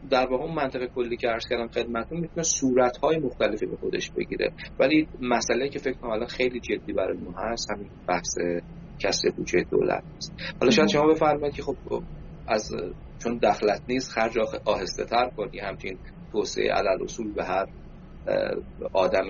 در 0.09 0.27
واقع 0.27 0.43
اون 0.43 0.55
منطق 0.55 0.85
کلی 0.85 1.17
که 1.17 1.27
عرض 1.27 1.47
کردم 1.49 1.67
خدمتتون 1.67 2.19
می‌تونه 2.19 2.43
صورت 2.43 2.97
های 2.97 3.17
مختلفی 3.17 3.65
به 3.65 3.75
خودش 3.77 4.11
بگیره. 4.11 4.53
ولی 4.79 5.07
مسئله 5.21 5.69
که 5.69 5.79
فکر 5.79 5.97
کنم 5.97 6.11
الان 6.11 6.27
خیلی 6.27 6.59
جدی 6.59 6.93
برای 6.93 7.17
ما 7.17 7.31
هست 7.37 7.71
همین 7.71 7.89
بحث 8.07 8.37
کسر 8.99 9.29
بودجه 9.29 9.63
دولت 9.71 10.03
است 10.17 10.33
حالا 10.59 10.71
شاید 10.71 10.89
شما 10.89 11.07
بفرمایید 11.07 11.55
که 11.55 11.61
خب 11.61 11.75
از 12.47 12.71
چون 13.23 13.37
دخلت 13.37 13.81
نیست 13.87 14.11
خرج 14.11 14.37
آهسته 14.65 15.05
تر 15.05 15.29
کنی 15.37 15.59
همچین 15.59 15.97
توسعه 16.31 16.71
علل 16.71 17.03
اصول 17.03 17.33
به 17.33 17.43
هر 17.43 17.65
آدم 18.93 19.27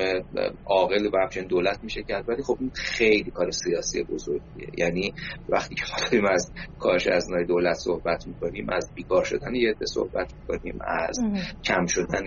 عاقل 0.66 1.06
و 1.06 1.18
همچنین 1.22 1.48
دولت 1.48 1.80
میشه 1.84 2.04
کرد. 2.04 2.30
ولی 2.30 2.44
خب 2.44 2.58
این 2.60 2.72
خیلی 2.76 3.32
کار 3.32 3.52
سیاسی 3.52 4.04
بزرگیه. 4.04 4.68
یعنی 4.78 5.14
وقتی 5.50 5.76
که 5.76 5.84
داریم 6.02 6.26
از 6.26 6.52
کاهش 6.80 7.08
از 7.08 7.28
دولت 7.48 7.76
صحبت 7.76 8.28
می‌کنیم 8.28 8.70
از 8.70 8.92
بیکار 8.96 9.24
شدن 9.24 9.56
یه 9.56 9.74
صحبت 9.94 10.34
می‌کنیم 10.40 10.80
از 10.82 11.20
کم 11.64 11.86
شدن 11.86 12.26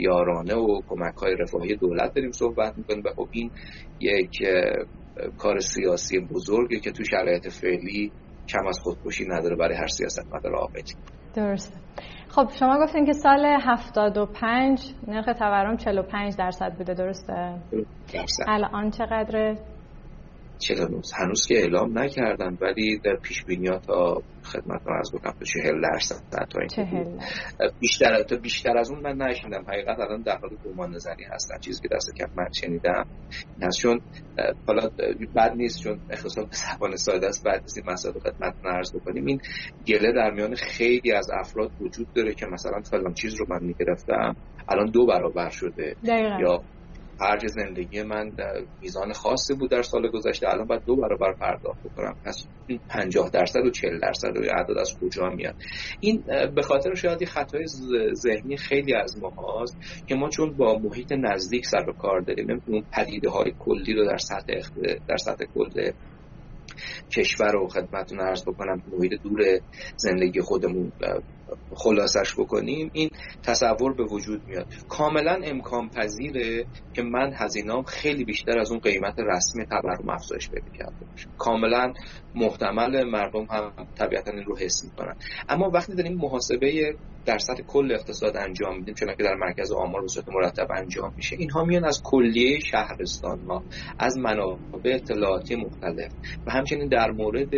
یارانه 0.00 0.54
و 0.54 0.80
کمک 0.86 1.14
های 1.14 1.36
رفاهی 1.36 1.76
دولت 1.76 2.14
داریم 2.14 2.32
صحبت 2.32 2.78
می‌کنیم. 2.78 3.02
و 3.04 3.08
خب 3.16 3.28
این 3.30 3.50
یک 4.00 4.30
کار 5.38 5.60
سیاسی 5.60 6.18
بزرگه 6.18 6.80
که 6.80 6.90
تو 6.92 7.04
شرایط 7.04 7.48
فعلی 7.48 8.12
کم 8.48 8.66
از 8.66 8.78
خودکشی 8.82 9.24
نداره 9.28 9.56
برای 9.56 9.76
هر 9.76 9.86
سیاست 9.86 10.26
مدار 10.34 10.54
عاقلی. 10.54 10.82
درسته 11.36 11.76
خب 12.28 12.48
شما 12.58 12.78
گفتین 12.84 13.06
که 13.06 13.12
سال 13.12 13.44
75 13.44 14.94
نرخ 15.08 15.24
تورم 15.38 15.76
45 15.76 16.36
درصد 16.36 16.74
بوده 16.78 16.94
درسته؟ 16.94 17.54
درصد 18.12 18.44
الان 18.48 18.90
چقدره؟ 18.90 19.58
49 20.58 21.00
هنوز 21.18 21.46
که 21.46 21.54
اعلام 21.54 21.98
نکردن 21.98 22.58
ولی 22.60 22.98
در 23.04 23.16
پیش 23.16 23.44
بینی 23.44 23.78
تا 23.86 24.22
خدمت 24.44 24.80
رو 24.86 24.94
از 24.98 25.12
بکنم 25.14 25.34
40 25.44 25.80
درصد 25.80 26.46
تا 26.50 26.60
این 26.60 27.18
بیشتر 27.80 28.22
تا 28.22 28.36
بیشتر 28.36 28.78
از 28.78 28.90
اون 28.90 29.00
من 29.00 29.16
نشیندم 29.16 29.64
حقیقت 29.68 30.00
الان 30.00 30.22
در 30.22 30.38
حال 30.38 30.50
گمان 30.64 30.94
نظری 30.94 31.24
هستن. 31.24 31.58
چیزی 31.58 31.82
که 31.82 31.88
دست 31.94 32.14
کم 32.16 32.30
من 32.36 32.52
شنیدم 32.52 33.06
این 33.60 33.70
چون 33.70 34.00
حالا 34.66 34.88
بد 35.36 35.52
نیست 35.56 35.82
چون 35.82 36.00
اختصار 36.10 36.44
به 36.44 36.50
زبان 36.52 36.96
ساده 36.96 37.26
است. 37.26 37.44
بعد 37.44 37.62
از 37.64 37.76
این 37.76 37.86
مسائل 37.90 38.14
خدمت 38.18 38.54
عرض 38.64 38.92
بکنیم. 38.94 39.26
این 39.26 39.40
گله 39.86 40.12
در 40.12 40.30
میان 40.30 40.54
خیلی 40.54 41.12
از 41.12 41.30
افراد 41.30 41.70
وجود 41.80 42.12
داره 42.14 42.34
که 42.34 42.46
مثلا 42.46 42.80
فلان 42.90 43.14
چیز 43.14 43.34
رو 43.34 43.46
من 43.48 43.64
می‌گرفتم. 43.64 44.36
الان 44.68 44.90
دو 44.90 45.06
برابر 45.06 45.50
شده. 45.50 45.96
دقیقا. 46.06 46.40
یا 46.40 46.62
خرج 47.18 47.46
زندگی 47.46 48.02
من 48.02 48.32
میزان 48.80 49.12
خاصی 49.12 49.54
بود 49.54 49.70
در 49.70 49.82
سال 49.82 50.08
گذشته. 50.08 50.48
الان 50.48 50.66
باید 50.66 50.84
دو 50.84 50.96
برابر 50.96 51.32
پرداخت 51.32 51.82
بکنم. 51.82 52.16
پس 52.24 52.46
50 52.88 53.30
درصد 53.30 53.66
و 53.66 53.70
40 53.70 53.98
درصد 53.98 54.36
و 54.36 54.40
اعداد 54.40 54.78
از 54.78 54.98
کجا 55.00 55.28
میاد. 55.28 55.54
این 56.00 56.24
به 56.54 56.62
خاطر 56.62 56.94
شاید 56.94 57.24
خطای 57.24 57.64
ذهنی 58.14 58.56
خیلی 58.56 58.94
از 58.94 59.18
ما 59.18 59.60
هست 59.62 59.76
که 60.06 60.14
ما 60.14 60.28
چون 60.28 60.56
با 60.56 60.78
محیط 60.78 61.12
نزدیک 61.12 61.66
سر 61.66 61.90
و 61.90 61.92
کار 61.92 62.20
داریم 62.20 62.62
اون 62.66 62.84
پدیده 62.92 63.30
های 63.30 63.52
کلی 63.58 63.94
رو 63.94 64.04
در 64.06 64.18
سطح 64.18 64.60
در 65.08 65.16
سطح 65.16 65.44
کل 65.54 65.90
کشور 67.10 67.52
رو 67.52 67.68
خدمتتون 67.68 68.20
عرض 68.20 68.42
بکنم. 68.42 68.82
محیط 68.92 69.22
دور 69.22 69.60
زندگی 69.96 70.40
خودمون 70.40 70.92
خلاصش 71.74 72.34
بکنیم 72.38 72.90
این 72.92 73.10
تصور 73.42 73.94
به 73.94 74.04
وجود 74.04 74.42
میاد. 74.46 74.66
کاملا 74.88 75.40
امکان 75.44 75.88
پذیره 75.88 76.66
که 76.94 77.02
من 77.02 77.32
هزینام 77.34 77.82
خیلی 77.82 78.24
بیشتر 78.24 78.58
از 78.58 78.70
اون 78.70 78.80
قیمت 78.80 79.14
رسمی 79.18 79.66
تورم 79.66 80.08
افزایش 80.08 80.50
پیدا 80.50 80.70
کرده 80.78 81.06
باشه. 81.10 81.28
کاملا 81.38 81.92
محتمل 82.34 83.04
مردم 83.04 83.46
هم 83.50 83.72
طبیعتا 83.98 84.30
این 84.30 84.44
رو 84.44 84.56
حس 84.56 84.84
می‌کنن. 84.84 85.16
اما 85.48 85.70
وقتی 85.70 85.94
داریم 85.94 86.18
محاسبه 86.18 86.96
در 87.26 87.38
سطح 87.38 87.62
کل 87.62 87.92
اقتصاد 87.92 88.36
انجام 88.36 88.76
میدیم 88.76 88.94
چون 88.94 89.08
که 89.16 89.22
در 89.22 89.34
مرکز 89.34 89.72
آمار 89.72 90.02
به 90.02 90.08
صورت 90.08 90.28
مرتب 90.28 90.68
انجام 90.76 91.12
میشه 91.16 91.36
اینها 91.38 91.64
میان 91.64 91.84
از 91.84 92.02
کلیه 92.04 92.58
شهرستان 92.58 93.40
ها 93.48 93.62
از 93.98 94.18
منابع 94.18 94.94
اطلاعاتی 94.94 95.56
مختلف. 95.56 96.12
و 96.46 96.50
همچنین 96.50 96.88
در 96.88 97.10
مورد 97.10 97.54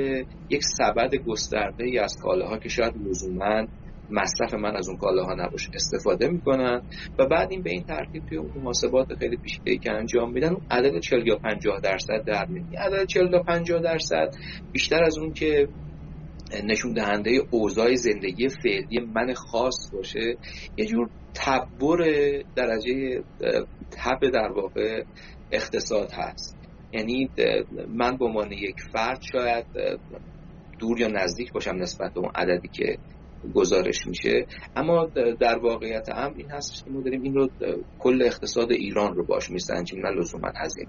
یک 0.50 0.62
سبد 0.62 1.14
گسترده 1.14 1.84
ای 1.84 1.98
از 1.98 2.16
کالاها 2.22 2.58
که 2.58 2.68
شاید 2.68 2.94
لزوما 3.08 3.66
مصرف 4.10 4.54
من 4.54 4.76
از 4.76 4.88
اون 4.88 4.98
کالاها 4.98 5.34
نباشه. 5.34 5.70
استفاده 5.74 6.28
می‌کنن 6.28 6.82
و 7.18 7.26
بعد 7.26 7.50
این 7.50 7.62
به 7.62 7.70
این 7.70 7.82
ترتیب 7.82 8.26
توی 8.26 8.38
محاسبات 8.38 9.14
خیلی 9.14 9.36
پیچیده 9.36 9.76
که 9.76 9.92
انجام 9.92 10.32
میدن 10.32 10.48
اون 10.48 10.62
عدد 10.70 11.00
40 11.00 11.26
یا 11.26 11.36
50 11.36 11.80
درصد 11.80 12.24
در 12.26 12.46
میاد. 12.46 12.76
عدد 12.76 13.06
40 13.06 13.30
تا 13.30 13.42
50 13.42 13.80
درصد 13.82 14.34
بیشتر 14.72 15.04
از 15.04 15.18
اون 15.18 15.32
که 15.32 15.68
نشون 16.64 16.92
دهنده 16.92 17.30
اوضاع 17.50 17.94
زندگی 17.94 18.48
فعلی 18.48 19.00
من 19.14 19.34
خاص 19.34 19.90
باشه. 19.92 20.36
یه 20.76 20.86
جور 20.86 21.10
تبر 21.34 21.98
درجه 22.56 23.22
تب 23.90 24.30
در 24.32 24.52
واقع 24.52 25.04
اقتصاد 25.52 26.12
هست. 26.12 26.58
یعنی 26.92 27.30
من 27.88 28.16
به 28.16 28.24
عنوان 28.24 28.52
یک 28.52 28.76
فرد 28.92 29.20
شاید 29.32 29.66
دور 30.78 31.00
یا 31.00 31.08
نزدیک 31.08 31.52
باشم 31.52 31.74
نسبت 31.76 32.14
به 32.14 32.20
اون 32.20 32.30
عددی 32.34 32.68
که 32.68 32.98
گزارش 33.54 34.06
میشه. 34.06 34.46
اما 34.76 35.06
در 35.40 35.58
واقعیت 35.58 36.08
امر 36.14 36.32
این 36.36 36.50
هست 36.50 36.84
که 36.84 36.90
ما 36.90 37.00
داریم 37.02 37.22
این 37.22 37.34
رو 37.34 37.48
کل 37.98 38.22
اقتصاد 38.22 38.72
ایران 38.72 39.14
رو 39.14 39.26
باش 39.26 39.50
میسنجیم 39.50 40.06
نه 40.06 40.10
لزوما 40.10 40.48
هزینه 40.56 40.88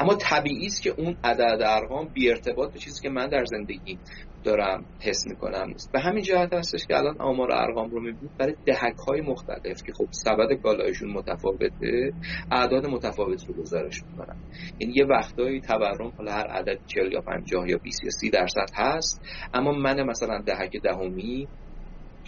اما 0.00 0.14
طبیعی 0.14 0.66
است 0.66 0.82
که 0.82 0.94
اون 0.98 1.16
عدد 1.24 1.62
ارقام 1.62 2.08
بی 2.08 2.30
ارتباط 2.30 2.72
به 2.72 2.78
چیزی 2.78 3.00
که 3.02 3.08
من 3.08 3.28
در 3.28 3.44
زندگی 3.44 4.00
دارم 4.44 4.86
حس 5.02 5.26
می‌کنم 5.26 5.66
نیست. 5.68 5.92
به 5.92 6.00
همین 6.00 6.22
جهت 6.22 6.52
هستش 6.52 6.86
که 6.86 6.96
الان 6.96 7.16
آمار 7.20 7.52
ارقام 7.52 7.90
رو 7.90 8.00
می‌بینید 8.00 8.32
برای 8.38 8.56
دهک 8.66 8.96
های 9.08 9.20
مختلف 9.20 9.82
که 9.86 9.92
خب 9.92 10.08
سبد 10.10 10.52
کالایشون 10.62 11.10
متفاوته 11.10 12.12
اعداد 12.50 12.86
متفاوت 12.86 13.44
رو 13.48 13.54
گزارش 13.54 14.04
می‌کنن. 14.06 14.36
یعنی 14.80 14.94
یه 14.96 15.04
وقتایی 15.04 15.60
تورم 15.60 16.12
حالا 16.16 16.32
هر 16.32 16.46
عدد 16.46 16.78
40 16.86 17.12
یا 17.12 17.20
50 17.20 17.68
یا 17.68 17.78
20 17.82 18.04
یا 18.04 18.10
30 18.10 18.30
درصد 18.30 18.66
هست 18.74 19.20
اما 19.54 19.72
من 19.72 20.02
مثلا 20.02 20.42
دهک 20.46 20.76
دهمی 20.82 21.48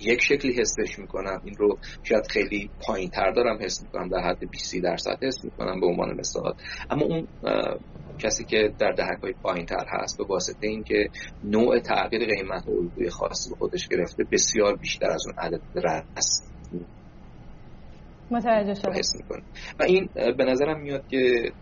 یک 0.05 0.23
شکلی 0.23 0.53
حسش 0.53 0.99
می‌کنم. 0.99 1.41
این 1.45 1.55
رو 1.59 1.79
شاید 2.03 2.27
خیلی 2.31 2.71
پایین 2.87 3.11
تر 3.11 3.31
دارم 3.31 3.59
حس 3.63 3.83
می‌کنم 3.83 4.09
در 4.09 4.19
حد 4.19 4.51
20 4.51 4.83
درصد 4.83 5.25
حس 5.25 5.45
می‌کنم 5.45 5.81
به 5.81 5.87
عنوان 5.87 6.17
مثال. 6.21 6.55
اما 6.91 7.05
اون 7.05 7.29
کسی 8.19 8.45
که 8.45 8.75
در 8.79 8.93
دهک 8.93 9.23
های 9.23 9.35
پایین 9.43 9.67
تر 9.67 9.87
هست 9.89 10.19
به 10.19 10.25
واسطه 10.25 10.67
اینکه 10.67 11.09
نوع 11.45 11.81
تغییر 11.81 12.35
قیمت 12.35 12.69
و 12.69 12.71
الگوی 12.71 13.11
خاصی 13.11 13.51
به 13.51 13.57
خودش 13.57 13.89
گرفته 13.89 14.25
بسیار 14.33 14.77
بیشتر 14.77 15.11
از 15.11 15.27
اون 15.27 15.35
عدد 15.39 15.61
رست 15.75 16.53
متوجه 18.31 18.75
شد 18.75 18.89
و 19.81 19.83
این 19.83 20.09
به 20.15 20.45
نظرم 20.45 20.81
میاد 20.81 21.07
که 21.09 21.53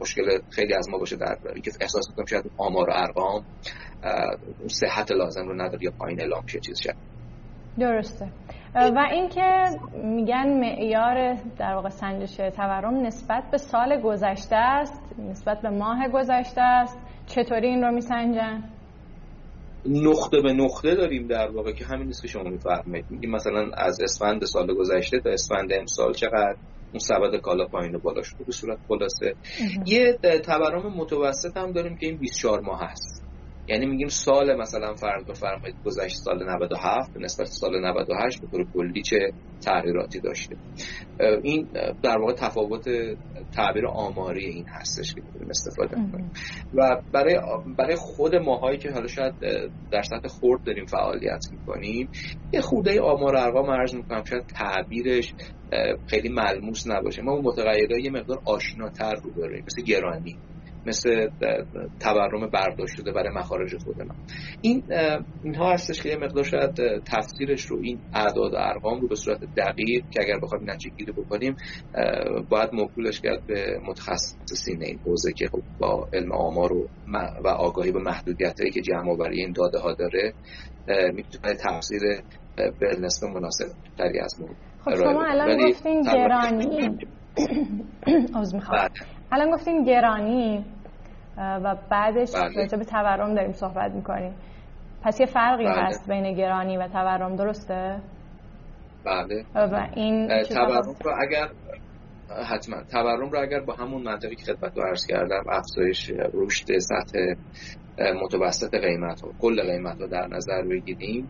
مشکل 0.00 0.22
خیلی 0.50 0.74
از 0.74 0.88
ما 0.88 0.98
باشه 0.98 1.16
در 1.16 1.38
اینکه 1.54 1.70
احساس 1.80 2.08
می‌کنم 2.08 2.26
شاید 2.26 2.50
آمار 2.56 2.90
و 2.90 2.92
ارقام 2.94 3.44
صحت 4.66 5.12
لازم 5.12 5.48
رو 5.48 5.54
نداره 5.54 5.84
یا 5.84 5.90
پایین 5.98 6.20
اعلام 6.20 6.46
شه 6.46 6.60
چیز 6.60 6.78
شد 6.78 6.94
درسته. 7.78 8.28
و 8.74 9.06
اینکه 9.10 9.64
میگن 10.04 10.58
معیار 10.60 11.34
در 11.58 11.74
واقع 11.74 11.88
سنجش 11.88 12.36
تورم 12.36 13.06
نسبت 13.06 13.44
به 13.50 13.58
سال 13.58 14.00
گذشته 14.00 14.56
است 14.56 15.02
نسبت 15.18 15.62
به 15.62 15.70
ماه 15.70 16.08
گذشته 16.08 16.60
است 16.60 16.98
چطوری 17.26 17.66
این 17.66 17.82
رو 17.82 17.90
میسنجن؟ 17.90 18.64
نقطه 19.86 20.40
به 20.40 20.52
نقطه 20.52 20.94
داریم 20.94 21.26
در 21.26 21.50
واقع 21.50 21.72
که 21.72 21.84
همین 21.84 22.06
نیست 22.06 22.22
که 22.22 22.28
شما 22.28 22.42
میفرمایید. 22.42 23.04
میگیم 23.10 23.30
مثلا 23.30 23.70
از 23.76 24.00
اسفند 24.00 24.44
سال 24.44 24.74
گذشته 24.74 25.20
تا 25.20 25.30
اسفند 25.30 25.72
امسال 25.72 26.12
چقدر؟ 26.12 26.56
اون 26.92 26.98
سبد 27.00 27.40
کالا 27.40 27.66
پایین 27.66 27.94
و 27.94 27.98
بالا 28.00 28.22
شده 28.22 28.44
به 28.44 28.52
صورت 28.52 28.78
خلاصه. 28.88 29.34
یه 29.86 30.18
تورم 30.44 30.94
متوسط 30.96 31.56
هم 31.56 31.72
داریم 31.72 31.96
که 31.96 32.06
این 32.06 32.18
24 32.18 32.60
ماه 32.60 32.80
هست. 32.82 33.17
یعنی 33.68 33.86
میگیم 33.86 34.08
سال 34.08 34.56
مثلا 34.56 34.94
فرض 34.94 35.24
بفرمایید 35.24 35.76
گذشت 35.84 36.16
سال 36.16 36.50
97 36.50 37.12
به 37.14 37.20
نسبت 37.20 37.46
سال 37.46 37.80
98 37.80 38.40
به 38.40 38.46
طور 38.46 38.66
کلی 38.74 39.02
چه 39.02 39.18
تغییراتی 39.64 40.20
داشته. 40.20 40.56
این 41.42 41.68
در 42.02 42.18
واقع 42.18 42.32
تفاوت 42.32 42.84
تعبیر 43.52 43.86
آماری 43.86 44.44
این 44.44 44.66
هستش 44.68 45.14
که 45.14 45.20
می‌تونیم 45.20 45.48
استفاده 45.50 45.94
کنیم. 46.12 46.32
و 46.74 47.02
برای 47.12 47.40
برای 47.78 47.96
خود 47.96 48.34
ماهایی 48.34 48.78
که 48.78 48.90
حالا 48.90 49.06
شاید 49.06 49.34
در 49.90 50.02
سطح 50.02 50.28
خرد 50.28 50.62
داریم 50.66 50.84
فعالیت 50.86 51.44
می‌کنیم 51.52 52.10
یه 52.52 52.60
خورده 52.60 53.00
آمار 53.00 53.36
ارقام 53.36 53.70
عرض 53.70 53.94
می‌کنم 53.94 54.24
شاید 54.24 54.46
تعبیرش 54.46 55.34
خیلی 56.06 56.28
ملموس 56.28 56.86
نباشه 56.86 57.22
ما 57.22 57.40
متغیرهای 57.40 58.02
یه 58.02 58.10
مقدار 58.10 58.38
آشناتر 58.46 59.14
رو 59.14 59.30
داریم 59.30 59.64
مثل 59.66 59.82
گرانی. 59.82 60.38
مثل 60.88 61.28
تورم 62.00 62.50
برداشت 62.52 62.94
شده 62.96 63.12
برای 63.12 63.30
مخارج 63.34 63.76
خود 63.84 64.00
من 64.00 64.14
این 64.60 64.82
اینها 65.42 65.72
هستش 65.72 66.02
که 66.02 66.08
یه 66.08 66.16
مقدار 66.16 66.44
شاید 66.44 66.74
تفسیرش 67.06 67.66
رو 67.66 67.78
این 67.82 68.02
اعداد 68.12 68.52
و 68.52 68.56
ارقام 68.56 69.00
رو 69.00 69.08
به 69.08 69.16
صورت 69.16 69.38
دقیق 69.56 70.04
که 70.10 70.20
اگر 70.20 70.38
بخوایم 70.42 70.70
نتیجه 70.70 70.94
گیری 70.96 71.12
بکنیم 71.12 71.54
باید 72.48 72.70
موکولش 72.72 73.20
کرد 73.20 73.42
به 73.46 73.78
متخصصین 73.88 74.82
این 74.82 74.98
حوزه 75.06 75.32
که 75.32 75.46
خب 75.52 75.62
با 75.78 76.08
علم 76.12 76.32
آمار 76.32 76.72
و, 76.72 76.88
و 77.44 77.48
آگاهی 77.48 77.92
به 77.92 78.00
محدودیت 78.00 78.60
هایی 78.60 78.72
که 78.72 78.80
جمع 78.80 79.10
آوری 79.10 79.40
این 79.40 79.52
داده 79.52 79.78
ها 79.78 79.94
داره 79.94 80.34
می‌تونه 80.88 81.54
تفسیر 81.54 82.00
به 82.56 82.86
نسبت 83.00 83.30
مناسب 83.30 83.64
تری 83.98 84.20
از 84.20 84.34
مورد 84.40 84.56
خب 84.78 84.94
شما 84.94 85.24
الان 85.26 85.70
گفتین 85.70 86.02
گرانی. 86.02 86.98
از 88.40 88.54
می‌خوام. 88.54 88.78
بله. 88.78 88.88
الان 89.32 89.50
گفتین 89.50 89.84
گرانی. 89.84 90.64
و 91.38 91.76
بعدش 91.90 92.34
بله. 92.34 92.56
راجع 92.56 92.78
به 92.78 92.84
تورم 92.84 93.34
داریم 93.34 93.52
صحبت 93.52 93.92
می‌کنیم 93.92 94.34
پس 95.02 95.20
یه 95.20 95.26
فرقی 95.26 95.64
بله. 95.64 95.82
هست 95.82 96.10
بین 96.10 96.34
گرانی 96.34 96.76
و 96.76 96.88
تورم 96.88 97.36
درسته؟ 97.36 98.00
بله 99.04 99.44
و 99.54 99.88
این 99.96 100.42
تورم 100.42 100.94
رو 101.04 101.14
اگر 101.20 101.48
حتما 102.50 102.82
تورم 102.82 103.30
رو 103.30 103.42
اگر 103.42 103.60
با 103.60 103.74
همون 103.74 104.02
منطقی 104.02 104.34
که 104.34 104.44
خدمت 104.44 104.76
رو 104.76 104.82
عرض 104.82 105.06
کردم 105.06 105.44
افزایش 105.50 106.12
رشد 106.34 106.78
سطح 106.78 107.18
متوسط 108.22 108.74
قیمت 108.74 109.20
ها 109.20 109.30
کل 109.40 109.62
قیمت 109.62 110.00
ها 110.00 110.06
در 110.06 110.26
نظر 110.26 110.62
بگیریم 110.62 111.28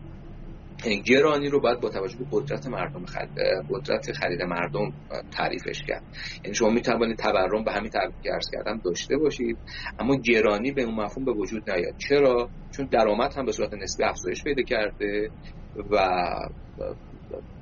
گرانی 0.87 1.49
رو 1.49 1.59
باید 1.59 1.79
با 1.79 1.89
توجه 1.89 2.17
به 2.17 2.25
قدرت 2.31 2.67
مردم 2.67 3.05
خرید 3.05 3.39
قدرت 3.69 4.11
خرید 4.11 4.41
مردم 4.41 4.93
تعریفش 5.31 5.83
کرد. 5.87 6.03
یعنی 6.43 6.55
شما 6.55 6.69
می 6.69 6.81
توانید 6.81 7.17
تورم 7.17 7.63
به 7.63 7.71
همین 7.71 7.89
تعریف 7.89 8.15
که 8.23 8.29
کردم 8.51 8.81
داشته 8.85 9.17
باشید 9.17 9.57
اما 9.99 10.15
گرانی 10.15 10.71
به 10.71 10.83
اون 10.83 10.95
مفهوم 10.95 11.25
به 11.25 11.31
وجود 11.31 11.71
نیاد. 11.71 11.95
چرا؟ 12.09 12.49
چون 12.71 12.85
درآمد 12.91 13.33
هم 13.37 13.45
به 13.45 13.51
صورت 13.51 13.73
نسبی 13.73 14.03
افزایش 14.03 14.43
پیدا 14.43 14.63
کرده 14.63 15.31
و 15.91 15.97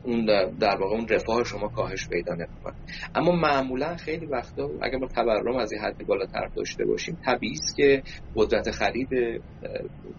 اون 0.07 0.25
در 0.59 0.77
واقع 0.77 0.95
اون 0.95 1.07
رفاه 1.07 1.43
شما 1.43 1.67
کاهش 1.67 2.07
پیدا 2.07 2.33
نمی‌کنه. 2.33 2.73
اما 3.15 3.31
معمولا 3.31 3.95
خیلی 3.95 4.25
وقتا 4.25 4.69
اگر 4.81 4.97
ما 4.97 5.07
تورم 5.07 5.55
از 5.57 5.71
این 5.71 5.81
حد 5.81 6.05
بالاتر 6.07 6.47
داشته 6.55 6.85
باشیم 6.85 7.17
طبیعی 7.25 7.53
است 7.53 7.75
که 7.75 8.03
قدرت 8.35 8.71
خرید 8.71 9.09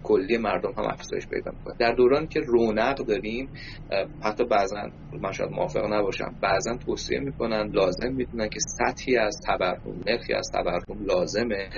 کلی 0.02 0.38
مردم 0.38 0.72
هم 0.76 0.84
افزایش 0.84 1.26
پیدا 1.26 1.50
می‌کنه. 1.50 1.74
در 1.78 1.92
دوران 1.92 2.26
که 2.26 2.40
رونق 2.40 2.96
داریم 2.96 3.50
حتی 4.22 4.44
بعضا 4.44 4.76
من 5.20 5.32
شاید 5.32 5.50
موافق 5.50 5.92
نباشم 5.92 6.36
بعضا 6.40 6.76
توصیه 6.76 7.20
می‌کنن 7.20 7.70
لازم 7.74 8.12
می‌دونن 8.12 8.48
که 8.48 8.60
سطحی 8.60 9.16
از 9.16 9.40
تورم 9.46 9.80
نرخی 10.06 10.32
از 10.34 10.50
تورم 10.52 11.04
لازمه 11.04 11.68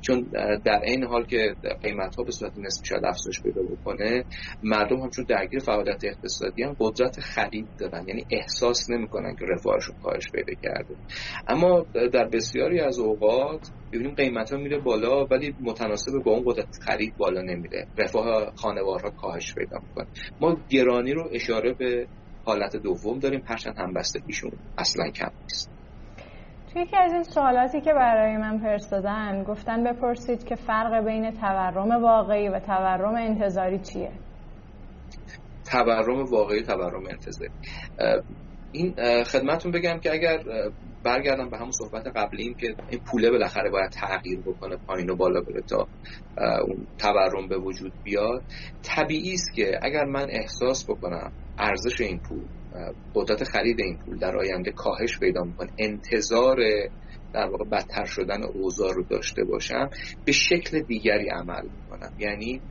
چون 0.00 0.30
در 0.64 0.80
این 0.84 1.04
حال 1.04 1.24
که 1.24 1.54
قیمت 1.82 2.16
ها 2.16 2.24
به 2.24 2.32
صورت 2.32 2.52
نسبی 2.56 2.86
شاید 2.88 3.04
افزایش 3.04 3.42
پیدا 3.42 3.62
بکنه 3.62 4.24
مردم 4.62 5.00
هم 5.00 5.10
چون 5.10 5.24
درگیر 5.28 5.60
فعالیت 5.60 6.04
اقتصادی 6.04 6.62
هم 6.62 6.76
قدرت 6.80 7.20
خرید 7.38 7.68
دارن 7.78 8.04
یعنی 8.08 8.26
احساس 8.30 8.90
نمی‌کنن 8.90 9.36
که 9.36 9.44
رفاهشون 9.44 9.96
کاهش 10.02 10.30
پیدا 10.32 10.52
کرده. 10.62 10.94
اما 11.48 11.86
در 12.12 12.28
بسیاری 12.28 12.80
از 12.80 12.98
اوقات 12.98 13.60
ببینیم 13.92 14.14
قیمت 14.14 14.52
ها 14.52 14.58
میره 14.58 14.78
بالا 14.78 15.24
ولی 15.24 15.54
متناسب 15.60 16.12
با 16.24 16.32
اون 16.32 16.42
قدرت 16.46 16.68
خرید 16.86 17.16
بالا 17.16 17.42
نمیره. 17.42 17.86
رفاه 17.98 18.52
خانوارها 18.56 19.10
کاهش 19.10 19.54
پیدا 19.54 19.78
می‌کنه. 19.82 20.06
ما 20.40 20.56
گرانی 20.68 21.12
رو 21.12 21.28
اشاره 21.32 21.72
به 21.72 22.06
حالت 22.44 22.76
دوم 22.76 23.18
داریم. 23.18 23.42
هرچند 23.46 23.74
همبستگیشون 23.78 24.50
اصلا 24.78 25.10
کم 25.10 25.30
نیست. 25.42 25.70
توی 26.72 26.82
یکی 26.82 26.96
از 26.96 27.12
این 27.12 27.22
سوالاتی 27.22 27.80
که 27.80 27.92
برای 27.92 28.36
من 28.36 28.58
فرستادن 28.58 29.44
گفتن 29.44 29.84
بپرسید 29.84 30.44
که 30.44 30.54
فرق 30.54 31.04
بین 31.04 31.30
تورم 31.30 32.02
واقعی 32.02 32.48
و 32.48 32.60
تورم 32.60 33.14
انتظاری 33.14 33.78
چیه؟ 33.78 34.12
تورم 35.70 36.24
واقعی 36.24 36.62
تورم 36.62 37.06
انتظاری 37.06 37.50
این 38.74 38.94
خدمتون 39.24 39.72
بگم 39.72 40.00
که 40.00 40.12
اگر 40.12 40.44
برگردم 41.04 41.50
به 41.50 41.58
همون 41.58 41.70
صحبت 41.70 42.06
قبلیم 42.16 42.54
که 42.58 42.66
این 42.88 43.00
پوله 43.06 43.30
بالاخره 43.30 43.70
باید 43.70 43.90
تغییر 43.90 44.40
بکنه 44.40 44.76
پایین 44.86 45.10
و 45.10 45.16
بالا 45.16 45.40
بره 45.40 45.62
تا 45.62 45.88
اون 46.38 46.86
تورم 46.98 47.48
به 47.48 47.58
وجود 47.58 47.92
بیاد. 48.04 48.44
طبیعی 48.82 49.32
است 49.32 49.54
که 49.54 49.78
اگر 49.82 50.04
من 50.04 50.26
احساس 50.30 50.84
بکنم 50.90 51.32
ارزش 51.58 52.00
این 52.00 52.20
پول 52.28 52.48
قدرت 53.14 53.44
خرید 53.44 53.80
این 53.80 53.98
پول 54.04 54.18
در 54.18 54.36
آینده 54.36 54.72
کاهش 54.72 55.18
پیدا 55.18 55.44
می‌کنه 55.44 55.68
انتظار 55.78 56.56
در 57.34 57.46
واقع 57.50 57.64
بدتر 57.64 58.04
شدن 58.04 58.42
اوضاع 58.44 58.92
رو 58.94 59.04
داشته 59.10 59.44
باشم 59.44 59.90
به 60.24 60.32
شکل 60.32 60.80
دیگری 60.80 61.28
عمل 61.28 61.62
می‌کنم. 61.62 62.10
یعنی 62.18 62.62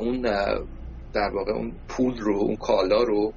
اون 0.00 0.26
در 1.14 1.30
واقع 1.34 1.52
اون 1.52 1.72
پول 1.88 2.18
رو 2.18 2.36
اون 2.36 2.56
کالا 2.56 3.02
رو 3.02 3.32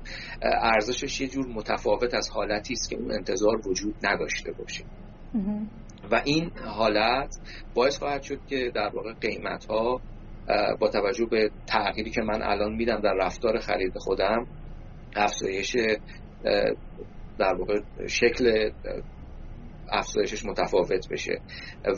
ارزشش 0.61 1.21
یه 1.21 1.27
جور 1.27 1.47
متفاوت 1.47 2.13
از 2.13 2.29
حالتی 2.29 2.73
است 2.73 2.89
که 2.89 2.95
اون 2.95 3.11
انتظار 3.11 3.67
وجود 3.67 3.95
نداشته 4.03 4.51
باشه. 4.51 4.83
و 6.11 6.21
این 6.25 6.51
حالت 6.65 7.37
باعث 7.73 7.97
خواهد 7.97 8.21
شد 8.21 8.39
که 8.47 8.71
در 8.75 8.89
واقع 8.93 9.13
قیمت 9.13 9.65
ها 9.65 10.01
با 10.79 10.89
توجه 10.89 11.25
به 11.25 11.51
تغییری 11.67 12.11
که 12.11 12.21
من 12.21 12.41
الان 12.41 12.73
میدم 12.75 12.99
در 12.99 13.13
رفتار 13.13 13.59
خرید 13.59 13.97
خودم 13.97 14.47
افزایش 15.15 15.77
در 17.39 17.53
واقع 17.53 17.79
شکل 18.07 18.71
افزایشش 19.91 20.45
متفاوت 20.45 21.09
بشه. 21.11 21.41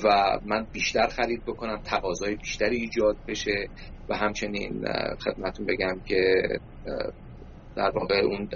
و 0.04 0.40
من 0.46 0.68
بیشتر 0.72 1.08
خرید 1.08 1.46
بکنم 1.46 1.82
تقاضای 1.84 2.36
بیشتری 2.36 2.76
ایجاد 2.76 3.18
بشه 3.28 3.68
و 4.10 4.16
همچنین 4.16 4.86
خدمتون 5.26 5.66
بگم 5.66 6.00
که 6.06 6.42
در 7.76 7.92
واقع 7.96 8.16
اون 8.16 8.50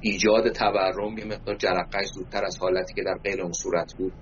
ایجاد 0.00 0.52
تورم 0.52 1.18
یه 1.18 1.24
مقدار 1.24 1.56
جرقش 1.56 2.06
زودتر 2.14 2.44
از 2.44 2.58
حالتی 2.58 2.94
که 2.94 3.02
در 3.02 3.18
غیر 3.24 3.42
اون 3.42 3.52
صورت 3.52 3.94
بود 3.98 4.12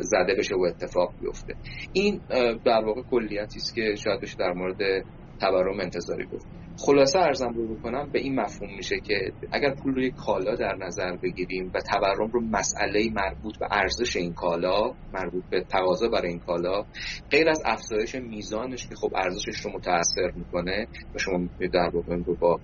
زده 0.00 0.34
بشه 0.38 0.54
و 0.54 0.62
اتفاق 0.68 1.14
بیفته. 1.20 1.54
این 1.92 2.20
در 2.64 2.84
واقع 2.84 3.02
کلیتی 3.02 3.56
است 3.56 3.74
که 3.74 3.94
شاید 4.04 4.20
بشه 4.20 4.36
در 4.38 4.52
مورد 4.52 5.04
تورم 5.40 5.80
انتظاری 5.80 6.26
گفت. 6.26 6.46
خلاصه 6.80 7.18
ارزم 7.18 7.52
رو 7.54 7.74
بکنم 7.74 8.10
به 8.12 8.18
این 8.18 8.40
مفهوم 8.40 8.76
میشه 8.76 9.00
که 9.00 9.32
اگر 9.52 9.74
پول 9.74 9.94
رو 9.94 10.02
یک 10.02 10.14
کالا 10.14 10.54
در 10.54 10.74
نظر 10.74 11.16
بگیریم 11.16 11.70
و 11.74 11.80
تورم 11.80 12.30
رو 12.32 12.40
مسئله 12.40 13.10
مربوط 13.12 13.58
به 13.58 13.66
ارزش 13.70 14.16
این 14.16 14.34
کالا 14.34 14.94
مربوط 15.12 15.44
به 15.50 15.60
تقاضا 15.60 16.08
برای 16.08 16.28
این 16.28 16.38
کالا 16.38 16.84
غیر 17.30 17.48
از 17.48 17.62
افزایش 17.64 18.14
میزانش 18.14 18.88
که 18.88 18.94
خب 18.94 19.12
ارزشش 19.16 19.60
رو 19.64 19.70
متاثر 19.74 20.30
می‌کنه 20.34 20.86
و 21.14 21.18
شما 21.18 21.48
در 21.72 21.90
واقع 21.94 22.16
رو 22.16 22.36
با 22.36 22.60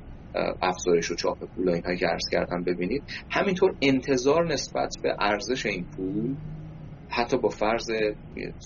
افزایش 0.63 1.11
و 1.11 1.15
چاپ 1.15 1.45
پول 1.55 1.69
و 1.69 1.95
که 1.97 2.07
عرض 2.07 2.29
کردم 2.33 2.65
ببینید 2.65 3.03
همینطور 3.31 3.75
انتظار 3.83 4.53
نسبت 4.53 4.95
به 5.03 5.17
ارزش 5.21 5.67
این 5.67 5.87
پول 5.97 6.37
حتی 7.09 7.37
با 7.37 7.49
فرض 7.49 7.91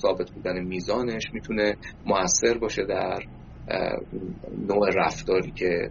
ثابت 0.03 0.31
بودن 0.31 0.61
میزانش 0.65 1.23
می‌تونه 1.33 1.77
موثر 2.07 2.59
باشه 2.59 2.85
در 2.85 3.19
نوع 4.69 4.91
رفتاری 4.95 5.51
که 5.51 5.91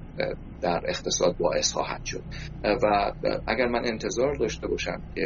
در 0.61 0.81
اقتصاد 0.87 1.37
باعث 1.37 1.73
خواهد 1.73 2.05
شد. 2.05 2.23
و 2.63 3.11
اگر 3.47 3.67
من 3.67 3.85
انتظار 3.85 4.35
داشته 4.35 4.67
باشم 4.67 5.01
که 5.15 5.25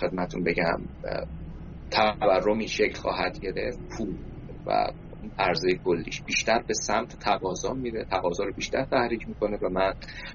خدمتون 0.00 0.44
بگم 0.44 0.80
تورمی 1.90 2.68
شکل 2.68 2.94
خواهد 2.94 3.38
گرفت 3.40 3.78
پول 3.96 4.14
و 4.66 4.92
عرضه 5.38 5.68
کلیش. 5.84 6.22
بیشتر 6.26 6.62
به 6.66 6.74
سمت 6.74 7.16
تقاضا 7.16 7.74
میره. 7.74 8.04
تقاضا 8.04 8.44
رو 8.44 8.52
بیشتر 8.52 8.84
تحریک 8.84 9.28
می‌کنه 9.28 9.58
و 9.62 9.68
من 9.68 9.92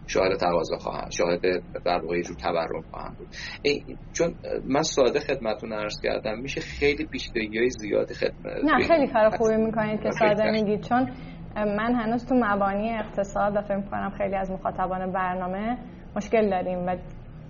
شاهد 0.08 0.38
تقاضا 0.38 0.78
خواهم 0.78 1.10
شاهد 1.10 1.41
در 1.86 2.02
واقع 2.02 2.21
جو 2.21 2.34
تورم 2.36 2.82
خواهم 2.91 3.15
بود. 3.17 3.28
چون 4.13 4.36
من 4.65 4.82
ساده 4.82 5.19
خدمتون 5.19 5.74
عرض 5.74 6.02
کردم 6.04 6.39
میشه 6.39 6.62
خیلی 6.62 7.06
پیچیدگی 7.06 7.58
های 7.58 7.69
زیاد 7.69 8.13
خدمت 8.13 8.63
نه 8.63 8.88
خیلی 8.88 9.08
کار 9.08 9.30
خوبی 9.30 9.56
می‌کنید 9.56 10.02
که 10.04 10.10
ساده 10.12 10.52
میگید. 10.52 10.82
چون 10.82 11.12
من 11.56 11.95
هنوز 11.95 12.26
تو 12.26 12.36
مبانی 12.36 12.89
اقتصاد 12.89 13.56
و 13.56 13.62
فکر 13.62 13.82
کنم 13.82 14.10
خیلی 14.17 14.36
از 14.36 14.52
مخاطبان 14.52 15.12
برنامه 15.12 15.78
مشکل 16.15 16.50
داریم 16.50 16.80
و 16.80 16.98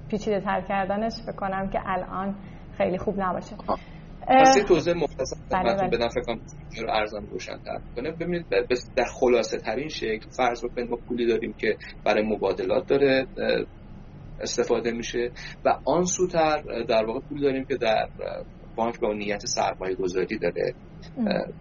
پیچیده 0.10 0.41
تر 0.41 0.62
کردنش 0.62 1.13
بکنم 1.28 1.69
که 1.69 1.80
الان 1.86 2.36
خیلی 2.78 2.98
خوب 2.98 3.15
نباشه. 3.17 3.56
پس 4.28 4.56
توضیح 4.68 4.94
مختصر 4.94 5.36
بله 5.52 5.76
بله. 5.76 5.90
بدم 5.90 6.08
فکر 6.08 6.84
رو 6.84 6.90
ارزان 6.90 7.28
روشن 7.28 7.58
تر 7.58 7.82
کنه 7.96 8.12
ببینید 8.12 8.46
در 8.96 9.06
خلاصه 9.06 9.58
ترین 9.58 9.88
شکل 9.88 10.30
فرض 10.30 10.66
بکنید 10.66 10.90
ما 10.90 10.98
پولی 11.08 11.28
داریم 11.28 11.54
که 11.54 11.78
برای 12.06 12.24
مبادلات 12.24 12.88
داره 12.88 13.28
استفاده 14.42 14.92
میشه 14.92 15.32
و 15.66 15.80
آن 15.86 16.04
سوتر 16.04 16.62
در 16.88 17.06
واقع 17.06 17.20
پول 17.20 17.42
داریم 17.42 17.66
که 17.66 17.76
در 17.76 18.10
بانک 18.76 19.00
با 19.00 19.14
نیت 19.14 19.46
سرمایه 19.46 19.96
گذاری 19.96 20.38
داره 20.38 20.74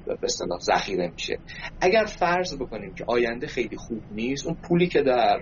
به 0.06 0.18
اصطلاح 0.22 0.58
ذخیره 0.58 1.10
میشه. 1.10 1.38
اگر 1.80 2.04
فرض 2.04 2.58
بکنیم 2.58 2.94
که 2.94 3.04
آینده 3.08 3.46
خیلی 3.46 3.76
خوب 3.76 4.02
نیست 4.10 4.46
اون 4.46 4.56
پولی 4.68 4.86
که 4.86 5.02
در 5.02 5.38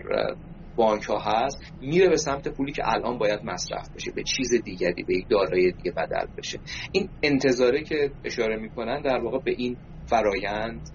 بانک 0.77 1.03
ها 1.05 1.19
هست 1.19 1.63
میره 1.81 2.09
به 2.09 2.17
سمت 2.17 2.49
پولی 2.49 2.73
که 2.73 2.83
الان 2.85 3.19
باید 3.19 3.41
مصرف 3.45 3.91
بشه 3.97 4.11
به 4.11 4.23
چیز 4.23 4.55
دیگری 4.65 5.03
به 5.03 5.17
یک 5.17 5.29
دارایی 5.29 5.73
دیگه 5.73 5.93
بدل 5.93 6.27
بشه. 6.37 6.59
این 6.93 7.09
انتظاره 7.23 7.83
که 7.83 8.11
اشاره 8.25 8.57
می‌کنن 8.57 9.03
در 9.03 9.19
واقع 9.19 9.39
به 9.39 9.51
این 9.51 9.77
فرایند 10.07 10.89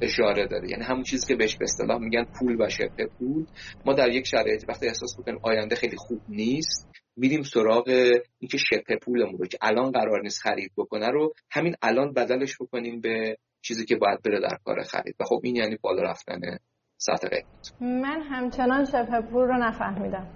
اشاره 0.00 0.46
داره. 0.46 0.70
یعنی 0.70 0.84
همون 0.84 1.02
چیزی 1.02 1.26
که 1.26 1.36
بهش 1.36 1.56
به 1.56 1.64
اصطلاح 1.64 1.98
میگن 1.98 2.24
پول 2.38 2.60
و 2.60 2.68
شبه 2.68 3.06
پول. 3.18 3.46
ما 3.86 3.92
در 3.92 4.08
یک 4.08 4.26
شرایطی 4.26 4.66
وقتی 4.66 4.86
احساس 4.86 5.16
بکنیم 5.18 5.38
آینده 5.42 5.76
خیلی 5.76 5.96
خوب 5.96 6.20
نیست 6.28 6.88
میریم 7.16 7.42
سراغ 7.42 7.88
اینکه 8.38 8.58
شبه 8.58 8.96
پولمون 9.02 9.38
رو 9.38 9.46
که 9.46 9.58
الان 9.62 9.90
قرار 9.90 10.22
نیست 10.22 10.40
خرید 10.40 10.72
بکنه 10.76 11.08
رو 11.08 11.34
همین 11.50 11.74
الان 11.82 12.12
بدلش 12.12 12.56
بکنیم 12.60 13.00
به 13.00 13.36
چیزی 13.62 13.84
که 13.84 13.96
باید 13.96 14.22
بره 14.22 14.40
در 14.40 14.58
کار 14.64 14.82
خرید. 14.82 15.16
و 15.20 15.24
خب 15.24 15.40
این 15.44 15.56
یعنی 15.56 15.76
بالا 15.82 16.02
رفتن 16.02 16.40
سطح 17.00 17.28
قیمت 17.28 17.72
من 17.80 18.22
همچنان 18.22 18.84
شبه 18.84 19.20
پول 19.20 19.48
رو 19.48 19.56
نفهمیدم. 19.56 20.26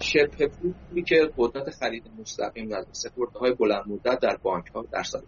شبه 0.00 0.48
پولی 0.48 1.02
که 1.02 1.30
قدرت 1.36 1.70
خرید 1.70 2.10
مستقیم 2.20 2.66
نداره 2.66 2.92
سپرده 2.92 3.38
های 3.38 3.54
بلند 3.54 3.84
مدت 3.88 4.18
در 4.20 4.36
بانک 4.42 4.66
ها 4.74 4.84
در 4.92 5.02
سال 5.02 5.22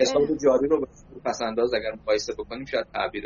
حساب 0.00 0.22
جاری 0.44 0.68
رو 0.68 0.86
پس 1.24 1.42
انداز 1.42 1.74
اگر 1.74 1.92
مقایسه 2.02 2.32
بکنیم 2.38 2.64
شاید 2.64 2.86
تعبیر 2.94 3.24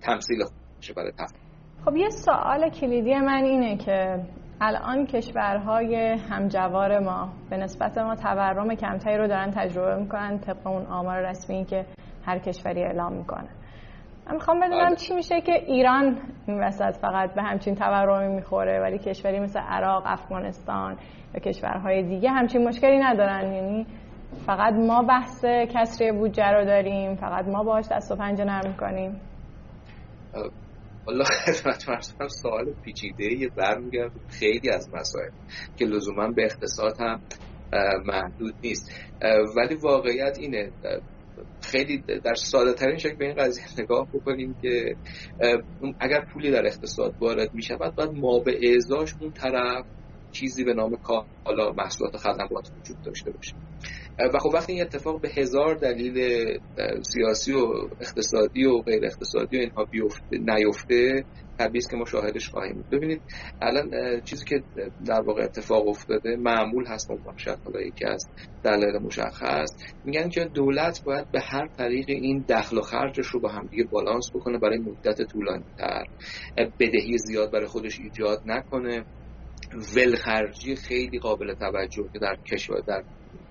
تمثیل 0.00 0.44
خوب 0.44 0.96
برای 0.96 1.12
تفکر 1.12 1.38
خب 1.84 1.96
یه 1.96 2.08
سوال 2.08 2.70
کلیدی 2.70 3.14
من 3.14 3.44
اینه 3.44 3.76
که 3.76 4.24
الان 4.60 5.06
کشورهای 5.06 5.94
همجوار 6.30 6.98
ما 6.98 7.32
به 7.50 7.56
نسبت 7.56 7.98
ما 7.98 8.16
تورم 8.16 8.74
کمتری 8.74 9.16
رو 9.16 9.28
دارن 9.28 9.50
تجربه 9.50 10.02
می‌کنن 10.02 10.38
طبق 10.38 10.66
اون 10.66 10.86
آمار 10.86 11.30
رسمی 11.30 11.64
که 11.64 11.86
هر 12.26 12.38
کشوری 12.38 12.82
اعلام 12.82 13.12
می‌کنه. 13.12 13.59
من 14.30 14.36
می‌خوام 14.36 14.60
بدونم 14.60 14.86
بله. 14.86 14.96
چی 14.96 15.14
میشه 15.14 15.40
که 15.40 15.52
ایران 15.52 16.18
این 16.46 16.60
وسط 16.60 16.96
فقط 16.96 17.34
به 17.34 17.42
همچین 17.42 17.74
تورمی 17.74 18.34
می‌خوره 18.34 18.80
ولی 18.80 18.98
کشوری 18.98 19.40
مثل 19.40 19.60
عراق، 19.60 20.02
افغانستان 20.06 20.96
و 21.34 21.38
کشورهای 21.38 22.02
دیگه 22.02 22.30
همچین 22.30 22.68
مشکلی 22.68 22.98
ندارن. 22.98 23.52
یعنی 23.52 23.86
فقط 24.46 24.74
ما 24.74 25.02
بحث 25.02 25.44
کسری 25.44 26.12
بودجه 26.12 26.46
رو 26.46 26.64
داریم 26.64 27.16
فقط 27.16 27.48
ما 27.48 27.64
باش 27.64 27.84
دست 27.90 28.12
و 28.12 28.16
پنجه 28.16 28.44
نرم 28.44 28.68
می‌کنیم. 28.68 29.20
حالا 31.06 31.24
خدمت 31.24 31.84
سوال 32.28 32.64
پیچیده 32.84 33.24
یه 33.24 33.48
برمیگرد 33.56 34.12
خیلی 34.28 34.70
از 34.70 34.90
مسائل 34.94 35.30
که 35.76 35.84
لزوما 35.84 36.28
به 36.36 36.44
اقتصاد 36.44 37.00
هم 37.00 37.20
محدود 38.06 38.54
نیست. 38.62 38.90
ولی 39.56 39.74
واقعیت 39.74 40.38
اینه 40.40 40.70
خیلی 41.70 42.04
در 42.24 42.34
ساده 42.34 42.72
ترین 42.72 42.98
شکل 42.98 43.16
به 43.16 43.24
این 43.24 43.34
قضیه 43.34 43.64
نگاه 43.78 44.08
بکنیم 44.12 44.56
که 44.62 44.96
اگر 46.00 46.24
پولی 46.32 46.50
در 46.50 46.66
اقتصاد 46.66 47.14
وارد 47.20 47.54
می 47.54 47.62
شود 47.62 47.94
باید 47.94 48.10
ما 48.10 48.38
به 48.38 48.58
اعزاش 48.62 49.14
اون 49.20 49.32
طرف 49.32 49.84
چیزی 50.32 50.64
به 50.64 50.74
نام 50.74 50.96
کالا 50.96 51.72
محصولات 51.72 52.16
خدمات 52.16 52.70
وجود 52.78 53.00
داشته 53.04 53.30
باشه. 53.30 53.56
و 54.34 54.38
خب 54.38 54.50
وقتی 54.54 54.72
این 54.72 54.82
اتفاق 54.82 55.20
به 55.20 55.28
هزار 55.28 55.74
دلیل 55.74 56.44
سیاسی 57.02 57.52
و 57.52 57.72
اقتصادی 58.00 58.64
و 58.64 58.78
غیر 58.78 59.04
اقتصادی 59.04 59.56
و 59.56 59.60
اینها 59.60 59.84
بیفته 59.84 60.38
نیفته 60.38 61.24
طبیعی 61.58 61.84
که 61.90 61.96
ما 61.96 62.04
شاهدش 62.04 62.48
خواهیم 62.48 62.74
بود. 62.74 62.88
ببینید 62.90 63.22
الان 63.62 64.20
چیزی 64.20 64.44
که 64.44 64.62
در 65.06 65.20
واقع 65.20 65.42
اتفاق 65.42 65.88
افتاده 65.88 66.36
معمول 66.36 66.86
هست 66.86 67.10
مباشرت 67.10 67.58
حالا 67.64 67.80
یکی 67.80 68.04
از 68.04 68.30
دلایل 68.64 68.98
مشخص. 68.98 69.70
میگن 70.04 70.28
که 70.28 70.44
دولت 70.44 71.04
باید 71.04 71.30
به 71.30 71.40
هر 71.40 71.66
طریق 71.66 72.06
این 72.08 72.44
دخل 72.48 72.78
و 72.78 72.80
خرجش 72.80 73.26
رو 73.26 73.40
با 73.40 73.48
همدیگه 73.48 73.84
بالانس 73.84 74.30
بکنه 74.34 74.58
برای 74.58 74.78
مدت 74.78 75.22
طولانی 75.22 75.64
تر 75.78 76.04
بدهی 76.80 77.18
زیاد 77.18 77.52
برای 77.52 77.66
خودش 77.66 78.00
ایجاد 78.00 78.42
نکنه. 78.46 79.04
ولخرجی 79.96 80.76
خیلی 80.76 81.18
قابل 81.18 81.54
توجه 81.54 82.08
که 82.12 82.18
در 82.18 82.36
کشور 82.52 82.80
در 82.80 83.04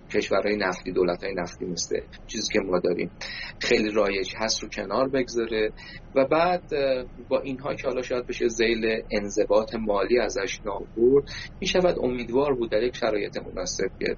کشورهای 0.10 0.56
نفتی 0.56 0.92
دولت 0.92 1.24
های 1.24 1.34
نفتی 1.34 1.66
مثل 1.66 2.00
چیزی 2.28 2.54
که 2.54 2.60
ما 2.60 2.80
داریم. 2.80 3.12
خیلی 3.60 3.92
رایج 3.92 4.34
هست 4.38 4.64
رو 4.64 4.70
کنار 4.70 5.10
بگذاره 5.10 5.72
و 6.16 6.26
بعد 6.26 6.64
با 7.30 7.40
اینها 7.40 7.76
که 7.76 7.88
حالا 7.88 8.02
شاید 8.02 8.28
بشه 8.28 8.48
زیل 8.48 9.04
انضباط 9.12 9.76
مالی 9.76 10.20
ازش 10.20 10.60
نابود 10.66 11.30
می 11.62 11.68
شود 11.68 11.96
امیدوار 12.00 12.54
بود 12.54 12.72
در 12.72 12.84
یک 12.84 12.96
شرایط 12.96 13.38
مناسب 13.38 13.90
که 14.00 14.16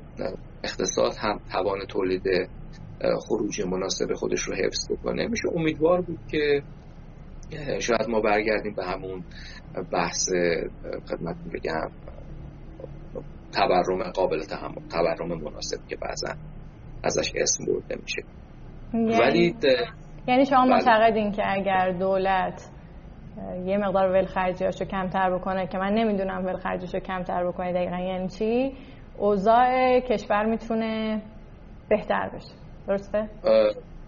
اقتصاد 0.63 1.13
هم 1.19 1.39
توان 1.51 1.85
تولید 1.85 2.49
خروج 3.27 3.61
مناسب 3.61 4.13
خودش 4.13 4.41
رو 4.41 4.55
حفظ 4.55 4.91
بکنه. 4.91 5.27
میشه 5.27 5.49
امیدوار 5.55 6.01
بود 6.01 6.19
که 6.31 6.63
شاید 7.79 8.09
ما 8.09 8.21
برگردیم 8.21 8.73
به 8.73 8.85
همون 8.85 9.23
بحث 9.91 10.29
خدمت 11.09 11.35
بگم 11.53 11.91
تورم 13.53 14.11
قابل 14.11 14.39
تحمل 14.39 14.87
تورم 14.91 15.27
مناسب 15.27 15.87
که 15.87 15.95
بعضا 15.95 16.33
ازش 17.03 17.31
اسم 17.35 17.65
برده 17.65 17.95
میشه 18.01 18.21
یعنی 18.93 19.19
ولی 19.19 19.55
یعنی 20.27 20.45
شما 20.45 20.61
بله. 20.61 20.73
معتقدین 20.73 21.31
که 21.31 21.43
اگر 21.45 21.91
دولت 21.99 22.69
یه 23.65 23.77
مقدار 23.77 24.11
ول 24.11 24.27
رو 24.61 24.85
کمتر 24.85 25.37
بکنه 25.37 25.67
که 25.67 25.77
من 25.77 25.93
نمی‌دونم 25.93 26.45
ول 26.45 26.77
رو 26.93 26.99
کمتر 26.99 27.47
بکنه 27.47 27.73
دقیقا 27.73 27.97
یعنی 27.97 28.27
چی 28.27 28.73
اوضاع 29.17 29.99
کشور 29.99 30.45
می‌تونه 30.45 31.21
بهتر 31.89 32.29
بشه 32.35 32.53
درسته؟ 32.87 33.29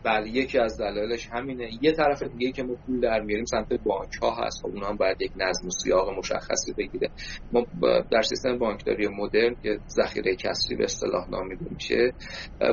بله 0.04 0.30
یکی 0.30 0.60
از 0.60 0.78
دلایلش 0.78 1.30
همینه. 1.32 1.70
یه 1.82 1.92
طرف 1.92 2.24
دیگه 2.24 2.52
که 2.52 2.64
ما 2.64 2.76
پول 2.86 3.00
در 3.00 3.22
میاریم 3.22 3.46
سمت 3.46 3.74
بانک 3.74 4.16
ها 4.22 4.36
هست. 4.46 4.62
خب 4.62 4.68
اونها 4.68 4.90
هم 4.90 4.98
باید 4.98 5.22
یک 5.22 5.32
نظم 5.36 5.68
و 5.68 5.70
سیاق 5.70 6.18
مشخصی 6.18 6.74
بگیره. 6.78 7.10
ما 7.52 7.66
در 8.12 8.22
سیستم 8.22 8.58
بانکداری 8.58 9.08
مدرن 9.08 9.56
که 9.64 9.80
ذخیره 9.90 10.36
کسری 10.36 10.76
به 10.76 10.84
اصطلاح 10.84 11.30
نامیده 11.30 11.66
میشه 11.72 12.14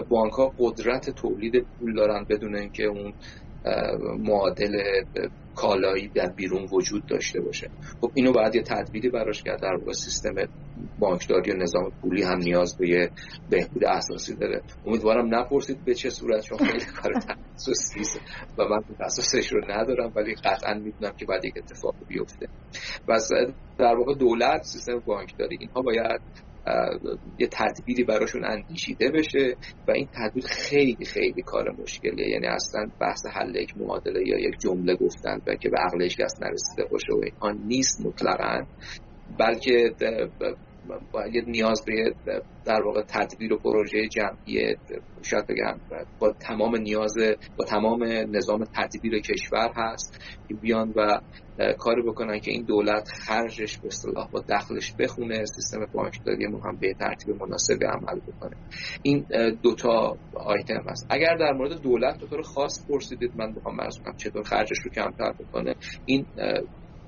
بانک 0.08 0.32
ها 0.32 0.54
قدرت 0.58 1.10
تولید 1.10 1.66
پول 1.78 1.94
دارن 1.94 2.26
بدون 2.30 2.56
اینکه 2.56 2.84
اون 2.84 3.14
معادل 4.18 4.82
کالایی 5.54 6.08
در 6.08 6.26
بیرون 6.36 6.68
وجود 6.72 7.06
داشته 7.06 7.40
باشه. 7.40 7.70
خب 8.00 8.10
اینو 8.14 8.32
باید 8.32 8.54
یه 8.54 8.62
تدبیری 8.62 9.08
براش 9.08 9.42
کرد. 9.42 9.60
در 9.62 9.74
واقع 9.74 9.92
سیستم 9.92 10.34
بانکداری 10.98 11.50
و 11.52 11.56
نظام 11.56 11.92
پولی 12.02 12.22
هم 12.22 12.38
نیاز 12.38 12.76
به 12.76 12.88
یه 12.88 13.10
بهبود 13.50 13.84
اساسی 13.84 14.34
داره. 14.34 14.62
امیدوارم 14.86 15.34
نپرسید 15.34 15.84
به 15.84 15.94
چه 15.94 16.10
صورت 16.10 16.42
چون 16.42 16.58
خیلی 16.58 16.84
کار 16.84 17.12
تخصصی 17.12 18.20
و 18.58 18.64
من 18.64 18.80
تخصصش 18.98 19.52
رو 19.52 19.60
ندارم 19.68 20.12
ولی 20.16 20.34
قطعا 20.34 20.74
می‌دونم 20.74 21.12
که 21.16 21.26
باید 21.26 21.44
یک 21.44 21.54
اتفاق 21.56 21.94
بیفته. 22.08 22.48
و 23.08 23.18
در 23.78 23.94
واقع 23.94 24.14
دولت 24.14 24.62
سیستم 24.62 24.98
بانکداری 25.06 25.56
اینها 25.60 25.82
باید 25.82 26.20
یه 27.38 27.48
تدبیری 27.52 28.04
براشون 28.04 28.44
اندیشیده 28.44 29.10
بشه 29.10 29.56
و 29.88 29.90
این 29.90 30.08
تدبیر 30.12 30.44
خیلی 30.46 31.04
خیلی 31.04 31.42
کار 31.42 31.70
مشکلیه. 31.78 32.28
یعنی 32.28 32.46
اصلا 32.46 32.90
بحث 33.00 33.26
حل 33.26 33.56
یک 33.56 33.76
معادله 33.76 34.28
یا 34.28 34.38
یک 34.38 34.54
جمله 34.60 34.94
گفتن 34.96 35.40
و 35.46 35.54
که 35.54 35.68
به 35.68 35.76
عقل 35.78 36.08
کس 36.08 36.42
نرسیده 36.42 36.84
باشه 36.90 37.12
و 37.12 37.20
اینها 37.24 37.64
نیست 37.66 38.06
مطلقا 38.06 38.66
بلکه 39.38 39.94
باید 41.12 41.48
نیاز 41.48 41.84
به 41.84 42.14
در 42.64 42.82
واقع 42.82 43.02
تدبیر 43.08 43.52
و 43.52 43.58
پروژه 43.58 44.08
جمعی 44.08 44.76
شاید 45.22 45.46
بگم 45.46 45.80
با 46.18 46.32
تمام 46.32 46.76
نیاز 46.76 47.14
با 47.56 47.64
تمام 47.64 48.04
نظام 48.36 48.64
تدبیر 48.64 49.20
کشور 49.20 49.72
هست 49.76 50.20
که 50.48 50.54
بیان 50.54 50.92
و 50.96 51.20
کاری 51.78 52.02
بکنن 52.02 52.38
که 52.40 52.50
این 52.50 52.62
دولت 52.62 53.08
خرجش 53.08 53.78
به 53.78 53.86
اصطلاح 53.86 54.30
با 54.30 54.40
دخلش 54.48 54.94
بخونه 54.98 55.44
سیستم 55.44 55.86
بانکداری 55.92 56.46
ما 56.46 56.60
هم 56.60 56.76
به 56.76 56.94
ترتیب 56.94 57.42
مناسبی 57.42 57.84
عمل 57.84 58.20
بکنه. 58.20 58.56
این 59.02 59.26
دوتا 59.62 60.16
آیتم 60.34 60.82
هست. 60.88 61.06
اگر 61.10 61.36
در 61.36 61.52
مورد 61.52 61.80
دولت 61.80 62.20
به 62.20 62.26
طور 62.26 62.42
خاص 62.42 62.86
پرسیدید 62.88 63.32
من 63.36 63.54
مرز 63.74 63.98
کنم 64.04 64.16
چطور 64.16 64.42
خرجش 64.42 64.78
رو 64.84 64.90
کمتر 64.90 65.32
بکنه 65.32 65.74
این 66.04 66.26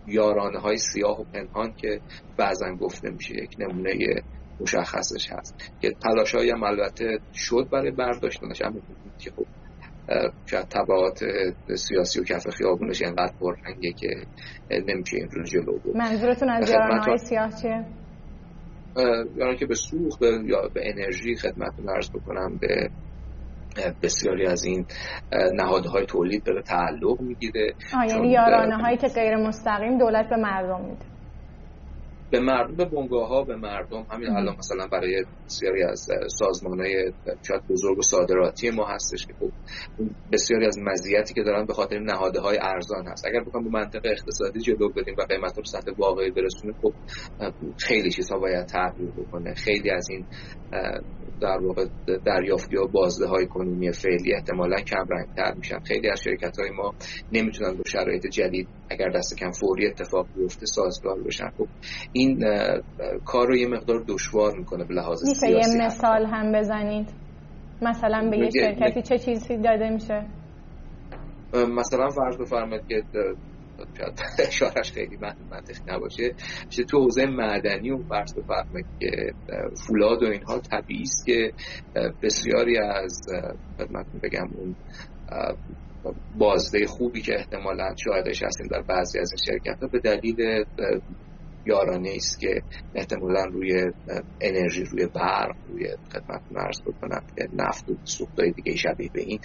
یارانه 0.07 0.59
های 0.59 0.77
سیاه 0.77 1.21
و 1.21 1.25
پنهان 1.25 1.73
که 1.73 2.01
بعضا 2.37 2.75
گفته 2.81 3.11
میشه 3.11 3.35
یک 3.35 3.57
نمونه 3.59 4.23
مشخصش 4.61 5.33
هست. 5.33 5.55
که 5.81 5.91
تلاش 5.91 6.35
هم 6.35 6.63
البته 6.63 7.19
شد 7.35 7.69
برای 7.73 7.91
برداشتنش 7.91 8.63
اما 8.63 8.81
که 9.19 9.31
خب 9.31 9.47
شاید 10.47 10.69
تبعات 10.69 11.25
سیاسی 11.75 12.21
و 12.21 12.25
کف 12.25 12.49
خیابونش 12.51 13.03
اینقدر 13.03 13.33
پررنگه 13.41 13.93
که 13.93 14.09
نمیشه 14.71 15.17
این 15.17 15.29
رو 15.31 15.45
جلو 15.45 15.79
بود 15.79 15.97
منظورتون 15.97 16.49
از 16.49 16.71
یارانه 16.71 17.03
های 17.03 17.19
سیاه 17.19 17.63
چیه؟ 17.63 17.87
یعنی 19.37 19.57
که 19.57 19.67
به 19.67 19.75
سوخت 19.75 20.23
یا 20.23 20.69
به 20.75 20.81
انرژی 20.85 21.37
خدمتتون 21.37 21.89
عرض 21.89 22.11
بکنم 22.11 22.59
به 22.61 22.91
بسیاری 24.03 24.47
از 24.47 24.65
این 24.65 24.87
نهادهای 25.55 26.07
تولید 26.07 26.45
داره 26.45 26.63
تعلق 26.63 27.21
می‌گیره. 27.21 27.75
یعنی 28.09 28.31
یارانه 28.31 28.77
هایی 28.77 28.97
که 28.97 29.09
غیر 29.09 29.37
مستقیم 29.37 29.99
دولت 29.99 30.29
به 30.29 30.37
مردم 30.37 30.85
میده. 30.85 31.05
به 32.31 32.41
مردم 32.41 32.77
به 32.77 32.85
بنگاه 32.85 33.29
ها 33.29 33.45
به 33.45 33.57
مردم. 33.57 34.07
همین 34.11 34.31
الان 34.31 34.57
مثلا 34.59 34.87
برای 34.87 35.25
بسیاری 35.47 35.83
از 35.83 36.09
سازمان 36.39 36.81
های 36.81 37.13
شاید 37.49 37.63
بزرگ 37.71 37.99
و 37.99 38.03
صادراتی 38.03 38.71
ما 38.71 38.87
هستش 38.87 39.27
که 39.27 39.33
خب 39.41 39.51
بسیاری 40.33 40.67
از 40.67 40.79
مزیتی 40.79 41.35
که 41.35 41.43
دارن 41.43 41.67
به 41.67 41.73
خاطر 41.75 41.99
نهاده 41.99 42.41
های 42.41 42.59
ارزان 42.63 43.07
هست. 43.07 43.27
اگر 43.27 43.45
بخوام 43.45 43.65
به 43.65 43.71
منطق 43.71 44.01
اقتصادی 44.05 44.61
جلو 44.61 44.89
بریم 44.89 45.15
و 45.19 45.23
قیمت 45.23 45.59
رو 45.59 45.65
سطح 45.65 45.93
واقعی 45.99 46.31
برسونیم 46.31 46.77
خب 46.83 46.93
خیلی 47.79 48.11
چیزها 48.11 48.39
باید 48.39 48.67
تغییر 48.67 49.11
بکنه. 49.11 49.55
خیلی 49.55 49.91
از 49.91 50.09
این 50.11 50.27
در 51.43 51.59
واقع 51.67 51.87
دریافتی 52.25 52.77
و 52.77 52.89
بازده 52.89 53.27
های 53.27 53.47
کنونی 53.47 53.93
فعلی 53.93 54.35
احتمالا 54.35 54.77
کم 54.77 55.05
تر 55.37 55.55
میشن. 55.57 55.79
خیلی 55.79 56.11
از 56.11 56.21
شرکت 56.25 56.59
های 56.59 56.71
ما 56.71 56.95
نمی‌تونن 57.33 57.77
با 57.77 57.83
شرایط 57.87 58.27
جدید 58.27 58.69
اگر 58.91 59.09
دست 59.09 59.39
کم 59.39 59.51
فوری 59.51 59.87
اتفاق 59.87 60.27
بیفته 60.37 60.67
سازگار 60.67 61.23
بشن. 61.23 61.51
خب 61.59 61.67
این 62.13 62.45
کار 63.25 63.47
رو 63.47 63.57
یه 63.57 63.69
مقدار 63.69 64.05
دشوار 64.09 64.59
می‌کنه 64.59 64.85
به 64.85 64.95
لحاظ 64.95 65.29
میشه 65.29 65.51
یه 65.51 65.85
مثال 65.87 66.27
هم 66.27 66.53
بزنید؟ 66.53 67.09
مثلا 67.83 68.31
به 68.31 68.39
یه 68.39 68.51
شرکتی 68.51 69.03
چه 69.03 69.19
چیزی 69.19 69.57
داده 69.57 69.91
میشه؟ 69.91 70.27
مثلا 71.55 72.09
فرض 72.09 72.37
بفرمایید 72.39 72.87
که 72.89 73.03
شاید 73.79 74.21
اشارش 74.39 74.93
خیلی 74.93 75.17
منطقی 75.51 75.83
نباشه. 75.87 76.35
تو 76.89 76.99
حوزه 76.99 77.27
مدنی 77.27 77.91
و 77.91 77.99
فرض 78.09 78.35
بفرمایید 78.35 78.87
که 79.01 79.11
فولاد 79.87 80.23
و 80.23 80.27
اینها 80.27 80.59
طبیعی 80.59 81.03
است 81.03 81.27
که 81.27 81.53
بسیاری 82.23 82.79
از 82.79 83.21
خدمتتون 83.79 84.21
بگم 84.23 84.49
اون 84.55 84.77
بازده 86.39 86.87
خوبی 86.87 87.23
که 87.23 87.35
احتمالا 87.39 87.95
شاهدش 88.05 88.43
هستیم 88.43 88.67
در 88.67 88.83
بعضی 88.83 89.19
از 89.19 89.31
این 89.33 89.39
شرکت 89.47 89.83
ها 89.83 89.89
به 89.89 89.99
دلیل 89.99 90.65
یارانه 91.67 92.13
است 92.17 92.39
که 92.41 92.63
احتمالا 92.95 93.45
روی 93.45 93.93
انرژی 94.41 94.85
روی 94.85 95.07
برق 95.15 95.57
روی 95.69 95.89
خدمت 96.13 96.43
عرض 96.57 96.81
بکنم 96.87 97.23
نفت 97.53 97.89
و 97.89 97.97
سوختای 98.05 98.53
دیگه 98.53 98.77
شبیه 98.77 99.11
به 99.13 99.21
این 99.21 99.39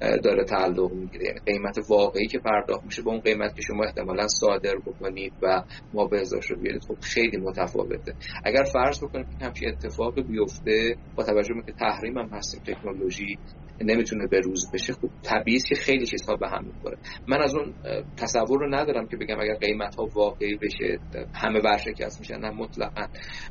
داره 0.00 0.44
تعلق 0.44 0.92
می‌گیره. 0.92 1.24
یعنی 1.26 1.40
قیمت 1.46 1.78
واقعی 1.88 2.26
که 2.26 2.38
پرداخت 2.38 2.84
میشه 2.84 3.02
با 3.02 3.10
اون 3.12 3.20
قیمت 3.20 3.54
که 3.54 3.62
شما 3.62 3.84
احتمالا 3.84 4.26
صادر 4.28 4.74
بکنید 4.86 5.32
و 5.42 5.62
ما 5.92 6.06
به 6.06 6.20
ازاش 6.20 6.50
رو 6.50 6.56
بیارید 6.60 6.82
خب 6.88 6.96
خیلی 7.02 7.36
متفاوته. 7.36 8.14
اگر 8.44 8.64
فرض 8.72 8.98
بکنیم 9.02 9.24
که 9.38 9.46
همچین 9.46 9.68
اتفاق 9.68 10.20
بیفته 10.20 10.96
با 11.16 11.24
توجه 11.24 11.54
به 11.54 11.62
که 11.66 11.72
تحریم 11.72 12.18
هم 12.18 12.28
هستیم 12.32 12.60
تکنولوژی 12.66 13.38
نمی‌تونه 13.84 14.26
به 14.26 14.40
روز 14.40 14.70
بشه 14.74 14.92
خب 14.92 15.08
طبیعی 15.22 15.60
که 15.68 15.74
خیلی 15.74 16.06
چیزها 16.06 16.36
به 16.36 16.48
هم 16.48 16.64
می‌خوره. 16.64 16.98
من 17.28 17.42
از 17.42 17.54
اون 17.54 17.74
تصور 18.16 18.60
رو 18.60 18.74
ندارم 18.74 19.06
که 19.06 19.16
بگم 19.16 19.40
اگر 19.40 19.54
قیمت 19.54 19.94
ها 19.94 20.08
واقعی 20.14 20.56
بشه 20.56 20.98
همه 21.34 21.60
ورشکست 21.60 22.20
میشن. 22.20 22.38
نه 22.38 22.50
مطلقا. 22.50 23.06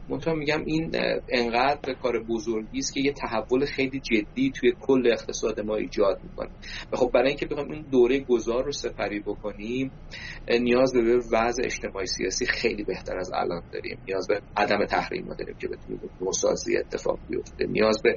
منتها 0.09 0.33
میگم 0.33 0.63
این 0.65 0.91
انقدر 1.29 1.93
کار 1.93 2.23
بزرگی 2.23 2.77
است 2.77 2.93
که 2.93 3.01
یه 3.01 3.13
تحول 3.13 3.65
خیلی 3.65 3.99
جدی 3.99 4.51
توی 4.51 4.73
کل 4.81 5.07
اقتصاد 5.11 5.59
ما 5.59 5.75
ایجاد 5.75 6.19
می‌کنه. 6.23 6.49
و 6.93 6.97
خب 6.97 7.11
برای 7.13 7.27
اینکه 7.27 7.45
بخوایم 7.45 7.71
این 7.71 7.85
دوره 7.91 8.19
گذار 8.19 8.65
رو 8.65 8.71
سپری 8.71 9.19
بکنیم 9.19 9.91
نیاز 10.61 10.93
به 10.93 11.17
وضع 11.31 11.63
اجتماعی 11.65 12.07
سیاسی 12.07 12.45
خیلی 12.45 12.83
بهتر 12.83 13.17
از 13.17 13.31
الان 13.33 13.63
داریم. 13.73 13.99
نیاز 14.07 14.27
به 14.27 14.41
عدم 14.57 14.85
تحریم 14.85 15.25
داریم 15.25 15.55
که 15.59 15.67
بتونیم 15.67 15.99
نوسازی 16.21 16.77
اتفاق 16.77 17.19
بیفته. 17.29 17.65
نیاز 17.67 18.01
به 18.03 18.15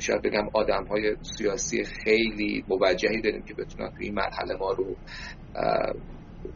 شاید 0.00 0.22
بگم 0.22 0.48
آدم 0.54 0.84
های 0.84 1.11
سیاسی 1.22 1.84
خیلی 1.84 2.64
موجهی 2.68 3.20
داریم 3.20 3.42
که 3.42 3.54
بتونن 3.54 3.90
توی 3.90 4.04
این 4.06 4.14
مرحله 4.14 4.54
ما 4.60 4.70
رو 4.70 4.96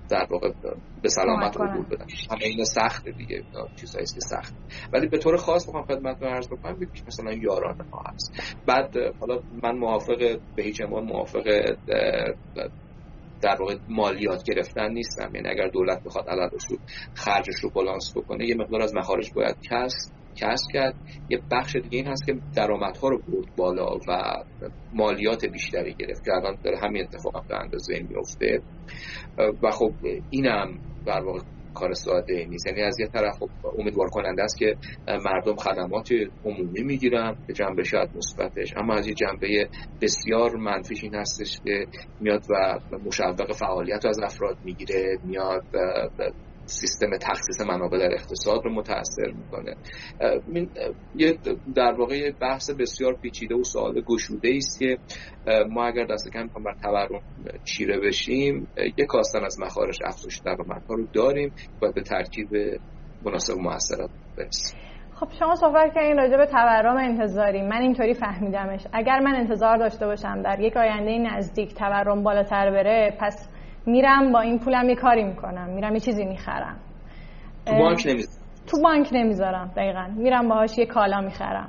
در 0.09 0.27
واقع 0.31 0.53
به 1.03 1.09
سلامت 1.09 1.57
رو 1.57 1.83
بدن. 1.83 2.07
همه 2.31 2.45
این 2.45 2.64
سخته 2.64 3.11
دیگه 3.11 3.42
چیزهایی 3.77 4.07
که 4.07 4.21
سخت 4.21 4.55
ولی 4.92 5.09
به 5.09 5.19
طور 5.19 5.37
خاص 5.37 5.69
بخوام 5.69 5.85
خدمت 5.85 6.23
رو 6.23 6.29
عرض 6.29 6.49
بکنم 6.49 6.79
که 6.79 7.03
مثلا 7.07 7.33
یاران 7.33 7.88
ما 7.90 8.03
هست. 8.12 8.57
بعد 8.66 8.97
حالا 9.21 9.42
من 9.62 9.79
موافق 9.79 10.38
به 10.57 10.62
هیچ 10.62 10.81
موافق 10.81 11.77
در 13.42 13.57
واقع 13.61 13.77
مالیات 13.88 14.42
گرفتن 14.45 14.92
نیستم. 14.92 15.35
یعنی 15.35 15.49
اگر 15.49 15.69
دولت 15.69 16.03
بخواد 16.05 16.29
علل 16.29 16.49
رسول 16.53 16.79
خرجش 17.14 17.61
رو 17.62 17.71
بالانس 17.71 18.12
بکنه 18.16 18.49
یه 18.49 18.55
مقدار 18.55 18.83
از 18.83 18.95
مخارج 18.95 19.33
باید 19.35 19.57
کسب 19.62 20.12
کسب 20.37 20.66
کرد. 20.72 20.94
یه 21.29 21.42
بخش 21.51 21.77
دیگه 21.77 21.99
این 21.99 22.07
هست 22.07 22.27
که 22.27 22.35
درآمدها 22.55 23.09
رو 23.09 23.18
برد 23.18 23.57
بالا 23.57 23.99
و 24.09 24.35
مالیات 24.92 25.46
بیشتری 25.46 25.94
گرفت 25.94 26.25
که 26.25 26.33
الان 26.33 26.57
داره 26.64 26.79
همین 26.79 27.03
اتفاق 27.03 27.46
به 27.49 27.57
اندازه 27.57 28.03
میفته 28.09 28.62
و 29.62 29.70
خب 29.70 29.94
اینم 30.31 30.79
در 31.07 31.20
واقع 31.25 31.40
کار 31.75 31.92
ساده 31.92 32.46
نیست. 32.49 32.66
یعنی 32.66 32.83
از 32.83 33.01
یه 33.01 33.07
طرف 33.07 33.35
خب 33.38 33.51
امیدوار 33.79 34.09
کننده 34.09 34.42
است 34.42 34.59
که 34.59 34.77
مردم 35.07 35.57
خدمات 35.57 36.09
عمومی 36.44 36.83
می‌گیرن 36.83 37.37
به 37.46 37.55
جنبه 37.55 37.85
شاید 37.85 38.11
مثبتش. 38.14 38.75
اما 38.77 38.94
از 38.94 39.07
یه 39.07 39.14
جنبه 39.14 39.68
بسیار 40.01 40.57
منفیش 40.57 41.05
این 41.05 41.14
هستش 41.14 41.61
که 41.64 41.87
میاد 42.20 42.44
و 42.51 42.81
مشوق 42.99 43.53
فعالیت 43.53 44.05
رو 44.05 44.11
از 44.11 44.18
افراد 44.25 44.59
می‌گیره 44.64 45.18
میاد 45.22 45.64
سیستم 46.66 47.16
تخصیص 47.22 47.61
منابع 47.61 47.98
در 47.98 48.14
اقتصاد 48.14 48.61
رو 48.64 48.74
متاثر 48.74 49.33
می‌کنه. 49.35 49.76
یه 51.14 51.38
در 51.74 51.92
واقع 51.92 52.33
بحث 52.40 52.70
بسیار 52.70 53.14
پیچیده 53.14 53.55
و 53.55 53.64
سوال 53.64 54.00
گشوده 54.00 54.52
است 54.57 54.79
که 54.79 54.98
ما 55.70 55.87
اگر 55.87 56.05
دست 56.05 56.33
کم 56.33 56.46
بر 56.64 56.74
تورم 56.83 57.20
چیره 57.64 57.98
بشیم 57.98 58.68
یک 58.98 59.07
کاستن 59.09 59.44
از 59.44 59.61
مخارج 59.61 59.98
افزایش 60.05 60.38
درآمدها 60.38 60.94
رو 60.94 61.07
داریم 61.12 61.52
و 61.83 61.92
به 61.92 62.02
ترکیب 62.02 62.48
مناسب 63.22 63.55
موثرات 63.59 64.11
برسیم. 64.38 64.81
خب 65.14 65.29
شما 65.38 65.55
صحبت 65.55 65.94
کردین 65.94 66.16
راجع 66.16 66.37
به 66.37 66.46
تورم 66.46 66.96
انتظاری. 66.96 67.62
من 67.62 67.81
اینطوری 67.81 68.14
فهمیدمش. 68.14 68.87
اگر 68.92 69.20
من 69.20 69.35
انتظار 69.35 69.76
داشته 69.76 70.07
باشم 70.07 70.42
در 70.42 70.61
یک 70.61 70.76
آینده 70.76 71.18
نزدیک 71.18 71.74
تورم 71.74 72.22
بالاتر 72.22 72.70
بره 72.70 73.16
پس 73.20 73.48
میرم 73.87 74.33
با 74.33 74.40
این 74.40 74.59
پولم 74.59 74.88
یه 74.88 74.94
کاری 74.94 75.25
می‌کنم 75.25 75.68
میرم 75.68 75.92
یه 75.94 76.01
چیزی 76.01 76.25
می‌خرم. 76.25 76.77
تو 77.66 77.77
بانک 77.77 78.07
نمی‌ذارم 78.07 78.46
تو 78.66 78.83
بانک 78.83 79.09
نمی‌ذارم 79.12 79.72
دقیقا. 79.77 80.07
میرم 80.16 80.49
باهاش 80.49 80.79
یه 80.79 80.87
کالا 80.87 81.20
می‌خرم. 81.20 81.68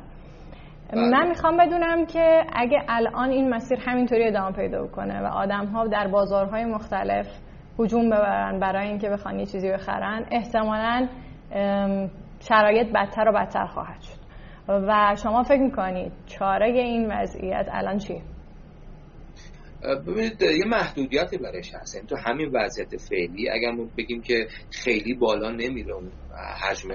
بله. 0.93 1.09
من 1.09 1.27
می‌خوام 1.27 1.57
بدونم 1.57 2.05
که 2.05 2.43
اگه 2.53 2.79
الان 2.89 3.29
این 3.29 3.49
مسیر 3.49 3.79
همینطوری 3.85 4.27
ادامه 4.27 4.51
پیدا 4.55 4.87
کنه 4.87 5.21
و 5.21 5.25
آدم 5.25 5.65
ها 5.65 5.87
در 5.87 6.07
بازارهای 6.07 6.65
مختلف 6.65 7.27
هجوم 7.79 8.09
ببرن 8.09 8.59
برای 8.59 8.87
اینکه 8.87 9.09
بخوان 9.09 9.39
یه 9.39 9.45
چیزی 9.45 9.71
بخرن 9.71 10.25
احتمالا 10.31 11.07
شرایط 12.39 12.87
بدتر 12.95 13.29
و 13.29 13.31
بدتر 13.31 13.65
خواهد 13.65 14.01
شد. 14.01 14.17
و 14.67 15.15
شما 15.23 15.43
فکر 15.43 15.61
می‌کنید 15.61 16.11
چاره 16.25 16.67
این 16.67 17.11
وضعیت 17.11 17.67
الان 17.71 17.97
چیه؟ 17.97 18.21
ببینید 19.81 20.41
یه 20.41 20.65
محدودیتی 20.65 21.37
برش 21.37 21.73
هست. 21.73 21.95
یعنی 21.95 22.07
تو 22.07 22.15
همین 22.15 22.49
وضعیت 22.53 22.97
فعلی 22.97 23.49
اگر 23.49 23.71
ما 23.71 23.89
بگیم 23.97 24.21
که 24.21 24.47
خیلی 24.71 25.13
بالا 25.13 25.51
نمیره 25.51 25.93
اون 25.93 26.11
حجم 26.61 26.89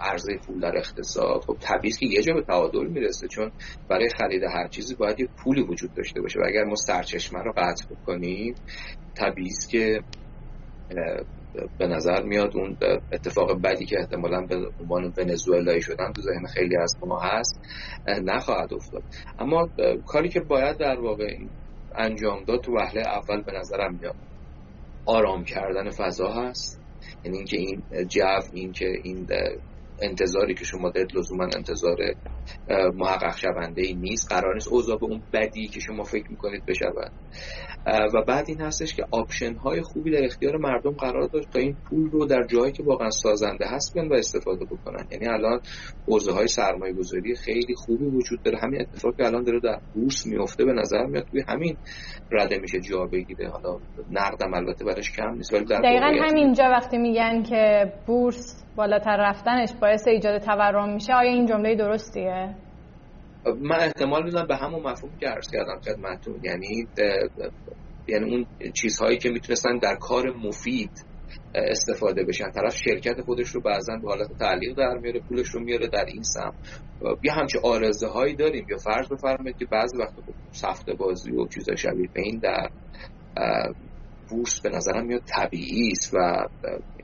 عرضه 0.00 0.38
پول 0.46 0.60
در 0.60 0.76
اقتصاد 0.76 1.40
خب 1.40 1.56
طبیعی 1.60 1.94
که 1.94 2.06
یه 2.06 2.22
جا 2.22 2.34
به 2.34 2.42
تعادل 2.42 2.86
می‌رسه 2.86 3.28
چون 3.28 3.52
برای 3.88 4.08
خرید 4.08 4.42
هر 4.42 4.68
چیزی 4.68 4.94
باید 4.94 5.20
یه 5.20 5.28
پولی 5.44 5.62
وجود 5.62 5.94
داشته 5.94 6.20
باشه. 6.20 6.40
و 6.40 6.42
اگر 6.46 6.64
ما 6.64 6.74
سرچشمه 6.74 7.42
رو 7.42 7.52
قطع 7.56 7.94
بکنیم 7.94 8.54
طبیعی 9.14 9.50
که 9.70 10.00
به 11.78 11.86
نظر 11.86 12.22
میاد 12.22 12.56
اون 12.56 12.76
اتفاق 13.12 13.62
بدی 13.62 13.84
که 13.84 13.96
احتمالا 13.98 14.40
به 14.40 14.56
عنوان 14.80 15.12
ونزوئلایی 15.16 15.82
شدن 15.82 16.12
تو 16.12 16.22
ذهن 16.22 16.46
خیلی 16.46 16.76
از 16.76 16.94
ما 17.06 17.20
هست 17.20 17.60
نخواهد 18.08 18.74
افتاد. 18.74 19.02
اما 19.38 19.68
کاری 20.06 20.28
که 20.28 20.40
باید 20.40 20.76
در 20.76 21.00
واقع 21.00 21.36
انجام 21.96 22.44
داد 22.44 22.60
تو 22.60 22.72
وهله 22.72 23.00
اول 23.00 23.42
به 23.42 23.52
نظرم 23.52 23.94
میاد. 24.00 24.16
آرام 25.06 25.44
کردن 25.44 25.90
فضا 25.90 26.32
هست. 26.32 26.80
یعنی 27.24 27.36
اینکه 27.36 27.56
این 27.56 27.82
جو 28.08 28.40
این 28.52 28.72
که 28.72 28.86
این 29.04 29.26
انتظاری 30.02 30.54
که 30.54 30.64
شما 30.64 30.90
دارید 30.90 31.16
لزوما 31.16 31.44
انتظار 31.56 31.96
محقق 32.94 33.36
شونده 33.36 33.82
ای 33.82 33.94
نیست. 33.94 34.32
قرار 34.32 34.54
نیست 34.54 34.68
اوضاع 34.68 34.98
به 34.98 35.06
اون 35.06 35.22
بدی 35.32 35.68
که 35.68 35.80
شما 35.80 36.04
فکر 36.04 36.30
می‌کنید 36.30 36.64
بشود. 36.68 37.12
و 37.86 38.22
بعد 38.26 38.44
این 38.48 38.60
هستش 38.60 38.94
که 38.94 39.04
آپشن 39.10 39.54
های 39.54 39.82
خوبی 39.82 40.10
در 40.10 40.24
اختیار 40.24 40.56
مردم 40.56 40.90
قرار 40.90 41.28
داشت 41.28 41.50
تا 41.50 41.58
این 41.58 41.76
پول 41.90 42.10
رو 42.10 42.26
در 42.26 42.42
جایی 42.46 42.72
که 42.72 42.82
واقعا 42.82 43.10
سازنده 43.10 43.66
هست 43.68 43.94
بیان 43.94 44.08
و 44.08 44.14
استفاده 44.14 44.64
بکنن. 44.64 45.06
یعنی 45.10 45.28
الان 45.28 45.60
حوزه 46.08 46.32
های 46.32 46.46
سرمایه 46.46 46.92
گذاری 46.92 47.34
خیلی 47.34 47.74
خوبی 47.74 48.04
وجود 48.04 48.42
داره. 48.42 48.58
همین 48.58 48.80
اتفاقی 48.80 49.24
الان 49.24 49.44
داره 49.44 49.60
در 49.60 49.80
بورس 49.94 50.26
میفته 50.26 50.64
به 50.64 50.72
نظر 50.72 51.06
میاد 51.06 51.24
توی 51.24 51.42
همین 51.48 51.76
رده 52.30 52.58
میشه 52.58 52.80
جا 52.80 53.06
بگیره. 53.06 53.48
حالا 53.48 53.78
نقدم 54.10 54.54
البته 54.54 54.84
براش 54.84 55.12
کم 55.12 55.34
نیست 55.34 55.54
ولی 55.54 55.64
در 55.64 55.80
دقیقا 55.80 56.26
همینجا 56.28 56.64
وقتی 56.64 56.98
میگن 56.98 57.42
که 57.42 57.92
بورس 58.06 58.64
بالاتر 58.76 59.16
رفتنش 59.16 59.68
باعث 59.80 60.08
ایجاد 60.08 60.38
تورم 60.38 60.94
میشه 60.94 61.14
آیا 61.14 61.30
این 61.30 61.46
جمله 61.46 61.74
درستیه؟ 61.74 62.54
من 63.46 63.80
احتمال 63.80 64.24
میدم 64.24 64.46
به 64.46 64.56
همون 64.56 64.82
مفهوم 64.82 65.12
که 65.20 65.26
عرض 65.26 65.50
کردم 65.50 65.80
خدمتتون. 65.80 66.40
یعنی 66.42 66.86
یعنی 68.08 68.30
اون 68.30 68.46
چیزهایی 68.74 69.18
که 69.18 69.30
می‌تونستن 69.30 69.78
در 69.78 69.94
کار 69.94 70.36
مفید 70.36 70.90
استفاده 71.54 72.24
بشن. 72.24 72.50
طرف 72.50 72.76
شرکت 72.76 73.20
خودش 73.20 73.48
رو 73.48 73.60
بعضا 73.60 73.96
به 74.02 74.08
حالت 74.08 74.38
تعلیق 74.38 74.76
در 74.76 74.98
میاره 74.98 75.20
پولش 75.20 75.48
رو 75.48 75.60
میاره 75.60 75.88
در 75.88 76.04
این 76.08 76.22
سم 76.22 76.54
یا 77.22 77.32
همچه 77.34 77.58
آرزه 77.64 78.06
هایی 78.06 78.36
داریم. 78.36 78.66
یا 78.70 78.76
فرض 78.76 79.08
بفرمایید 79.08 79.56
که 79.58 79.66
بعضی 79.66 79.98
وقت 79.98 80.14
خب 80.14 80.34
سفته 80.50 80.94
بازی 80.94 81.32
و 81.32 81.46
چیزای 81.46 81.76
شبیه 81.76 82.08
به 82.14 82.20
این 82.20 82.38
در 82.38 82.70
بورس 84.30 84.60
به 84.60 84.68
نظرم 84.68 85.06
میاد 85.06 85.22
طبیعی 85.26 85.88
است 85.92 86.14
و 86.14 86.48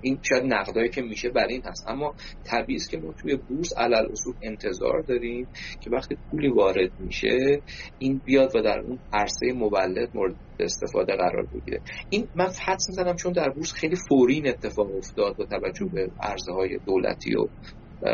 این 0.02 0.18
شاید 0.22 0.44
نقدایی 0.46 0.88
که 0.88 1.02
میشه 1.02 1.28
بر 1.28 1.46
این 1.46 1.62
هست. 1.64 1.84
اما 1.88 2.14
طبیعی 2.44 2.76
است 2.76 2.90
که 2.90 2.98
ما 2.98 3.12
توی 3.12 3.36
بورس 3.36 3.78
علل 3.78 4.06
اصول 4.12 4.34
انتظار 4.42 5.00
داریم 5.00 5.48
که 5.80 5.90
وقتی 5.90 6.16
پولی 6.30 6.48
وارد 6.48 6.90
میشه 7.00 7.62
این 7.98 8.20
بیاد 8.24 8.56
و 8.56 8.62
در 8.62 8.78
اون 8.78 8.98
عرصه 9.12 9.52
مولد 9.52 10.10
مورد 10.14 10.34
استفاده 10.60 11.16
قرار 11.16 11.46
بگیره. 11.46 11.80
این 12.10 12.28
من 12.34 12.48
حدس 12.66 12.88
می‌زنم 12.88 13.16
چون 13.16 13.32
در 13.32 13.50
بورس 13.50 13.72
خیلی 13.72 13.96
فوری 14.08 14.34
این 14.34 14.48
اتفاق 14.48 14.96
افتاد 14.96 15.36
با 15.36 15.44
توجه 15.44 15.86
به 15.86 16.10
عرضه 16.22 16.52
های 16.52 16.78
دولتی 16.86 17.36
و 17.36 17.46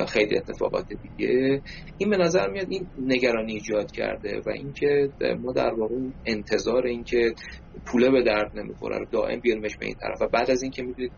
خیلی 0.08 0.36
اتفاقات 0.36 0.86
دیگه. 0.88 1.62
این 1.98 2.10
به 2.10 2.16
نظر 2.16 2.50
میاد 2.50 2.66
این 2.70 2.86
نگرانی 2.98 3.52
ایجاد 3.52 3.90
کرده 3.90 4.40
و 4.46 4.50
اینکه 4.50 5.08
ما 5.42 5.52
در 5.52 5.74
واقع 5.74 5.94
انتظار 6.26 6.86
اینکه 6.86 7.34
پوله 7.86 8.10
به 8.10 8.22
درد 8.22 8.58
نمی‌خوره 8.58 8.98
رو 8.98 9.04
دائم 9.04 9.40
بیاریمش 9.40 9.76
به 9.76 9.86
این 9.86 9.94
طرف. 9.94 10.22
و 10.22 10.26
بعد 10.26 10.50
از 10.50 10.62
اینکه 10.62 10.82
می‌دونید 10.82 11.12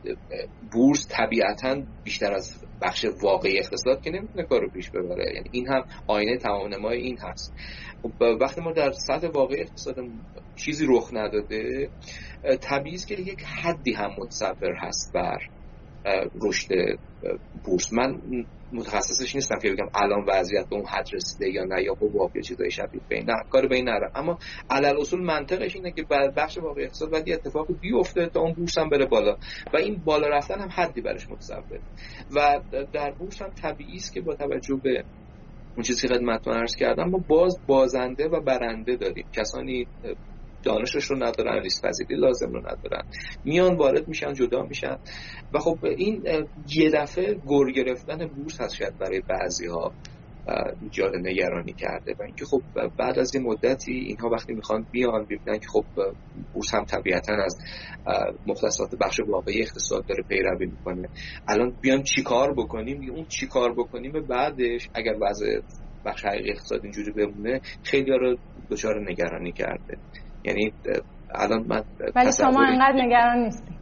بورس 0.73 1.07
طبیعتا 1.11 1.83
بیشتر 2.05 2.33
از 2.33 2.65
بخش 2.83 3.07
واقعی 3.23 3.59
اقتصاد 3.59 4.03
که 4.03 4.11
نمی‌تونه 4.11 4.45
کارو 4.45 4.71
پیش 4.71 4.91
ببره. 4.91 5.33
یعنی 5.35 5.49
این 5.53 5.69
هم 5.69 5.85
آینه 6.07 6.37
تمام 6.37 6.75
نمای 6.75 6.99
این 6.99 7.19
هست. 7.19 7.55
خب، 8.03 8.11
وقتی 8.41 8.61
ما 8.61 8.73
در 8.73 8.91
سطح 8.93 9.29
واقعی 9.29 9.61
اقتصاد 9.61 9.97
چیزی 10.57 10.87
رخ 10.89 11.11
نداده 11.13 11.89
طبیعی 12.61 12.97
که 12.97 13.15
یک 13.15 13.43
حدی 13.43 13.93
هم 13.93 14.11
متصور 14.19 14.75
هست 14.79 15.13
بر 15.15 15.39
رشد 16.43 16.69
بورس. 17.65 17.93
من 17.93 18.21
متخصصش 18.73 19.35
نیستم 19.35 19.59
که 19.59 19.71
بگم 19.71 19.89
الان 19.95 20.25
وضعیت 20.29 20.69
به 20.69 20.77
اون 20.77 20.87
حد 20.87 21.09
رسیده 21.13 21.49
یا 21.49 21.65
نه 21.65 21.83
یا 21.83 21.95
حباب 21.95 22.37
یا 22.37 22.43
چیزای 22.43 22.71
شبیه 22.71 23.01
به 23.09 23.25
نه 23.25 23.35
کار 23.51 23.69
به 23.69 23.77
این 23.77 23.89
اما 24.15 24.39
علل 24.71 25.01
اصول 25.01 25.21
منطقش 25.21 25.77
اینه 25.77 25.91
که 25.91 26.03
بخش 26.37 26.59
واقعی 26.59 26.85
اقتصاد 26.85 27.11
باید 27.11 27.29
یه 27.29 27.35
اتفاق 27.35 27.67
بیفته 27.81 28.27
تا 28.27 28.41
اون 28.41 28.53
بورس 28.53 28.79
هم 28.79 28.89
بره 28.89 29.07
بالا 29.07 29.37
و 29.75 29.77
این 29.77 30.03
بالا 30.05 30.29
رفتن 30.29 30.61
هم 30.61 30.69
حدی 30.73 31.01
برش 31.01 31.31
متصور 31.31 31.81
و 32.37 32.61
در 32.93 33.11
بورس 33.11 33.43
هم 33.43 33.51
طبیعی 33.51 33.97
است 33.97 34.15
که 34.15 34.21
با 34.21 34.35
توجه 34.35 34.81
به 34.83 35.05
اون 35.75 35.83
چیزی 35.83 36.09
که 36.09 36.15
خدمتتون 36.15 36.55
عرض 36.55 36.77
کردم 36.77 37.11
ما 37.11 37.19
باز 37.29 37.59
بازنده 37.67 38.29
و 38.29 38.41
برنده 38.41 38.97
داریم. 38.97 39.27
کسانی 39.33 39.87
دانشش 40.63 41.05
رو 41.05 41.17
ندارن 41.17 41.63
ریسک 41.63 41.83
پذیری 41.85 42.17
لازم 42.17 42.53
رو 42.53 42.61
ندارن. 42.61 43.03
میان 43.45 43.77
وارد 43.77 44.09
میشن 44.09 44.33
جدا 44.33 44.63
میشن. 44.63 44.97
و 45.53 45.59
خب 45.59 45.79
این 45.85 46.25
یه 46.77 46.91
دفعه 46.91 47.35
گر 47.35 47.71
گرفتن 47.75 48.27
بورس 48.27 48.61
هست 48.61 48.75
شاید 48.75 48.99
برای 48.99 49.23
بعضی 49.29 49.67
ها 49.67 49.95
ایجاد 50.81 51.13
نگرانی 51.17 51.73
کرده. 51.73 52.15
و 52.19 52.23
اینکه 52.23 52.45
خب 52.45 52.63
بعد 52.99 53.19
از 53.19 53.35
این 53.35 53.45
مدتی 53.45 53.93
اینها 53.93 54.29
وقتی 54.29 54.55
می‌خوان 54.55 54.87
بیان 54.91 55.25
ببینن 55.25 55.59
که 55.59 55.67
خب 55.73 55.85
بورس 56.53 56.75
هم 56.75 56.85
طبیعتا 56.85 57.35
از 57.45 57.57
مختصات 58.47 58.95
بخش 59.01 59.21
واقعی 59.21 59.63
اقتصاد 59.63 60.05
داره 60.07 60.23
پیروی 60.29 60.67
می‌کنه. 60.67 61.09
الان 61.49 61.77
بیان 61.81 62.03
چیکار 62.03 62.55
بکنیم؟ 62.55 63.11
اون 63.11 63.25
چیکار 63.29 63.73
بکنیم 63.73 64.13
بعدش 64.13 64.89
اگر 64.95 65.13
وضع 65.21 65.61
بخش 66.05 66.25
حقیقی 66.25 66.51
اقتصاد 66.51 66.81
اینجوری 66.83 67.13
بمونه 67.13 67.61
خیلی 67.83 68.11
رو 68.11 68.37
دچار 68.71 69.11
نگرانی 69.11 69.53
کرده. 69.53 69.99
یعنی 70.45 70.73
الان 71.35 71.67
من 71.69 71.85
ولی 72.15 72.33
شما 72.39 72.67
انقدر 72.67 73.05
نگران 73.05 73.39
نیستی. 73.39 73.73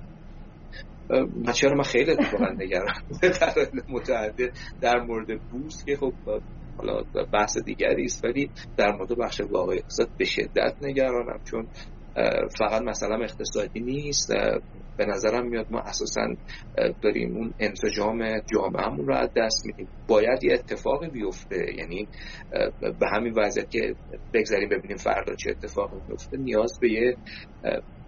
من 1.47 1.53
چرا 1.53 1.75
من 1.75 1.83
خیلی 1.83 2.11
اتفاقا 2.11 2.49
نگران 2.59 2.95
در 3.41 3.67
متعدد 3.89 4.51
در 4.81 5.01
مورد 5.01 5.43
بورس 5.51 5.85
که 5.85 5.97
خب 5.97 6.13
حالا 6.77 7.03
بحث 7.33 7.59
دیگری 7.59 8.05
است 8.05 8.25
ولی 8.25 8.51
در 8.77 8.93
مورد 8.93 9.19
بخش 9.19 9.41
واقعی 9.41 9.79
اقتصاد 9.79 10.09
به 10.19 10.25
شدت 10.25 10.75
نگرانم 10.83 11.41
چون 11.45 11.67
فقط 12.59 12.83
مثلا 12.83 13.25
اقتصادی 13.25 13.81
نیست 13.81 14.33
به 15.01 15.07
نظرم 15.07 15.47
میاد 15.47 15.67
ما 15.71 15.81
اساسا 15.81 16.35
داریم 17.03 17.37
اون 17.37 17.55
انسجام 17.59 18.41
جامعهمون 18.53 19.07
رو 19.07 19.15
از 19.15 19.31
دست 19.37 19.67
میدیم. 19.67 19.89
باید 20.09 20.45
یه 20.45 20.55
اتفاقی 20.55 21.09
بیفته 21.09 21.67
یعنی 21.79 22.09
به 22.81 23.07
همین 23.13 23.33
وضعیت 23.37 23.71
که 23.71 23.95
بگذاریم 24.33 24.69
ببینیم 24.69 24.97
فردا 24.97 25.35
چه 25.35 25.51
اتفاقی 25.51 25.97
بیفته 26.09 26.37
نیاز 26.37 26.79
به 26.81 26.93
یه 26.93 27.17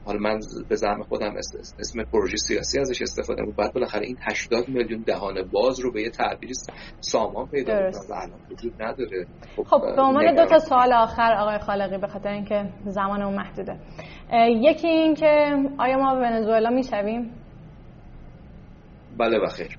حالا 0.05 0.19
من 0.19 0.39
به 0.69 0.77
زعم 0.77 1.03
خودم 1.03 1.35
اسم 1.79 2.05
پروژه 2.13 2.37
سیاسی 2.37 2.79
ازش 2.79 3.03
استفاده 3.03 3.43
بود 3.43 3.57
بعد 3.57 3.73
بالاخره 3.73 4.07
این 4.07 4.17
80 4.21 4.69
میلیون 4.69 5.03
دهان 5.03 5.35
باز 5.53 5.81
رو 5.81 5.93
به 5.93 6.03
یه 6.03 6.11
تعبیری 6.11 6.53
سامان 7.01 7.47
پیدا 7.47 7.73
کنم 7.73 8.01
و 8.11 8.15
الان 8.15 8.41
وجود 8.51 8.83
نداره. 8.83 9.27
خب, 9.57 9.63
خب 9.63 9.81
به 9.97 10.03
عنوان 10.03 10.35
دو 10.35 10.47
تا 10.47 10.59
سوال 10.59 10.93
آخر 10.93 11.35
آقای 11.39 11.59
خالقی 11.59 11.99
به 11.99 12.07
خاطر 12.07 12.29
اینکه 12.29 12.73
زمانمون 12.87 13.35
محدوده. 13.35 13.81
یکی 14.49 14.89
این 14.89 15.15
که 15.15 15.57
آیا 15.79 15.99
ما 15.99 16.15
به 16.15 16.21
ونزوئلا 16.21 16.71
می‌شویم؟ 16.71 17.31
بله 19.19 19.39
و 19.39 19.47
خیر. 19.47 19.79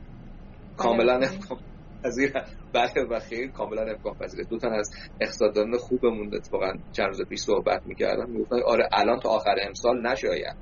کاملا 0.78 1.20
پذیر 2.04 2.34
بله 2.74 3.06
و 3.10 3.20
خیر 3.20 3.52
کاملا 3.52 3.82
امکان 3.82 4.14
پذیره 4.14 4.44
دو 4.50 4.58
تن 4.58 4.74
از 4.74 4.90
اقتصاددان 5.22 5.78
خوبمون 5.78 6.36
اتفاقا 6.36 6.74
چند 6.92 7.08
روز 7.08 7.22
پیش 7.30 7.40
صحبت 7.40 7.82
می‌کردم. 7.86 8.30
می‌گفتن 8.30 8.60
آره 8.66 8.90
الان 8.94 9.20
تا 9.20 9.30
آخر 9.30 9.56
امسال 9.62 10.08
نشاید. 10.08 10.56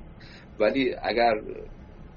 ولی 0.60 0.94
اگر 1.02 1.34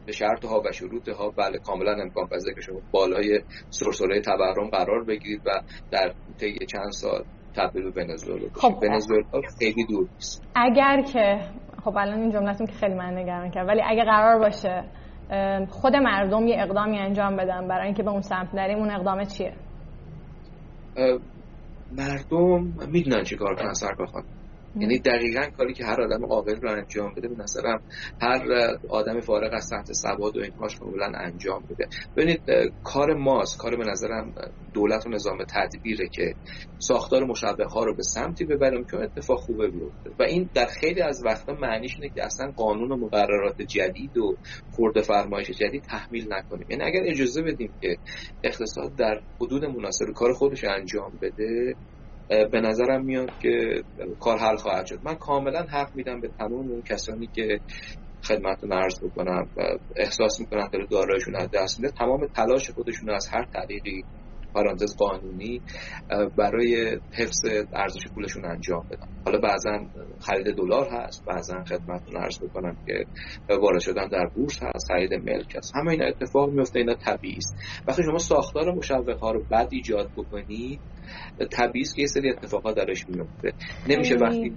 به 0.05 0.11
شرط 0.11 0.45
ها 0.45 0.61
و 0.65 0.71
شروط 0.71 1.09
ها 1.09 1.29
بله 1.37 1.59
کاملا 1.59 1.91
امکان 1.91 2.27
پذیره 2.27 2.55
که 2.55 2.61
شما 2.61 2.81
بالای 2.91 3.41
سرسره 3.69 4.21
تورم 4.21 4.69
قرار 4.69 5.03
بگیرید 5.03 5.41
و 5.45 5.49
در 5.91 6.13
طی 6.39 6.65
چند 6.65 6.91
سال 6.91 7.23
تبدیل 7.55 7.91
به 7.91 8.03
ونزوئلا 8.03 8.49
خب 8.53 8.83
ونزوئلا 8.83 9.41
خیلی 9.59 9.85
دور 9.89 10.07
نیست. 10.13 10.43
اگر 10.55 11.01
که 11.01 11.39
خب 11.83 11.97
الان 11.97 12.19
این 12.19 12.31
جملتون 12.31 12.67
که 12.67 12.73
خیلی 12.73 12.93
من 12.93 13.17
نگران 13.17 13.51
کرد 13.51 13.67
ولی 13.67 13.81
اگر 13.85 14.05
قرار 14.05 14.39
باشه 14.39 14.83
خود 15.69 15.95
مردم 15.95 16.47
یه 16.47 16.55
اقدامی 16.59 16.99
انجام 16.99 17.35
بدن 17.35 17.67
برای 17.67 17.85
اینکه 17.85 18.03
به 18.03 18.11
اون 18.11 18.21
سمت 18.21 18.55
نریم 18.55 18.77
اون 18.77 18.91
اقدام 18.91 19.23
چیه؟ 19.23 19.53
مردم 21.91 22.63
می‌دونن 22.91 23.23
چی 23.23 23.35
کار 23.37 23.55
کنن 23.55 23.73
سرکار 23.73 24.07
خانم. 24.07 24.34
یعنی 24.79 24.99
دقیقا 24.99 25.45
کاری 25.57 25.73
که 25.73 25.85
هر 25.85 26.01
آدم 26.01 26.25
عاقل 26.25 26.55
رو 26.55 26.71
انجام 26.71 27.13
بده 27.13 27.27
به 27.27 27.43
نظرم 27.43 27.81
هر 28.21 28.77
آدم 28.89 29.19
فارغ 29.19 29.53
از 29.53 29.65
سطح 29.65 29.93
سواد 29.93 30.37
و 30.37 30.41
اینهاش 30.41 30.75
کاملا 30.79 31.11
انجام 31.15 31.63
بده. 31.69 31.87
ببینید 32.15 32.41
کار 32.83 33.13
ماست. 33.13 33.57
کار 33.57 33.75
به 33.75 33.83
نظرم 33.83 34.33
دولت 34.73 35.07
و 35.07 35.09
نظام 35.09 35.37
تدبیره 35.43 36.07
که 36.07 36.35
ساختار 36.77 37.23
مشابه 37.23 37.65
ها 37.65 37.83
رو 37.83 37.95
به 37.95 38.03
سمتی 38.03 38.45
ببریم 38.45 38.83
که 38.83 38.97
اتفاق 38.97 39.39
خوبه 39.39 39.67
بیفته. 39.67 40.09
و 40.19 40.23
این 40.23 40.49
در 40.53 40.65
خیلی 40.65 41.01
از 41.01 41.25
وقتا 41.25 41.53
معنیش 41.53 41.95
اینه 41.95 42.13
که 42.15 42.25
اصلا 42.25 42.51
قانون 42.51 42.91
و 42.91 42.95
مقررات 42.95 43.61
جدید 43.61 44.17
و 44.17 44.35
خورده 44.71 45.01
فرمایش 45.01 45.51
جدید 45.51 45.83
تحمیل 45.83 46.33
نکنیم. 46.33 46.67
یعنی 46.69 46.83
اگر 46.83 47.01
اجازه 47.05 47.41
بدیم 47.41 47.71
که 47.81 47.97
اقتصاد 48.43 48.95
در 48.95 49.21
حدود 49.41 49.65
مناسب 49.65 50.05
کار 50.15 50.33
خودش 50.33 50.63
انجام 50.63 51.11
بده 51.21 51.75
به 52.29 52.61
نظرم 52.61 53.05
میاد 53.05 53.29
که 53.41 53.83
کار 54.19 54.37
حل 54.37 54.55
خواهد 54.55 54.85
شد. 54.85 54.99
من 55.03 55.15
کاملا 55.15 55.63
حق 55.63 55.89
میدم 55.93 56.21
به 56.21 56.27
تمام 56.39 56.71
اون 56.71 56.81
کسانی 56.89 57.27
که 57.33 57.59
خدمتتون 58.27 58.73
عرض 58.73 58.99
بکنم 59.03 59.49
و 59.55 59.61
احساس 59.95 60.39
می‌کنن 60.39 60.69
که 60.71 60.77
دارایشون 60.91 61.35
از 61.35 61.49
دست 61.53 61.79
میده. 61.79 61.93
تمام 61.97 62.27
تلاش 62.35 62.71
خودشون 62.71 63.09
از 63.09 63.27
هر 63.31 63.45
طریقی 63.53 64.03
پرانتز 64.55 64.95
قانونی 64.97 65.61
برای 66.37 66.99
حفظ 67.13 67.45
ارزش 67.73 68.01
پولشون 68.15 68.45
انجام 68.45 68.85
بدن. 68.91 69.07
حالا 69.25 69.39
بعضا 69.39 69.71
خرید 70.19 70.55
دلار 70.55 70.87
هست 70.91 71.25
بعضا 71.25 71.63
خدمتتون 71.63 72.17
عرض 72.17 72.39
بکنم 72.39 72.77
که 72.87 73.05
وارد 73.61 73.79
شدن 73.79 74.07
در 74.07 74.25
بورس 74.35 74.63
هست 74.63 74.87
خرید 74.87 75.13
ملک 75.13 75.55
هست. 75.55 75.75
همه 75.75 75.91
اینا 75.91 76.05
اتفاق 76.05 76.49
میفته 76.49 76.79
اینا 76.79 76.95
طبیعی 76.95 77.37
است. 77.37 77.55
وقتی 77.87 78.03
شما 78.03 78.17
ساختار 78.17 78.71
مشوق 78.75 79.19
ها 79.19 79.31
رو 79.31 79.43
بد 79.51 79.67
ایجاد 79.71 80.09
بکنید 80.17 80.79
طبیعی 81.51 81.81
است 81.81 81.95
که 81.95 82.01
یه 82.01 82.07
سری 82.07 82.29
اتفاقات 82.29 82.75
درش 82.75 83.09
میفته 83.09 83.53
نمیشه 83.89 84.15
وقتی 84.15 84.53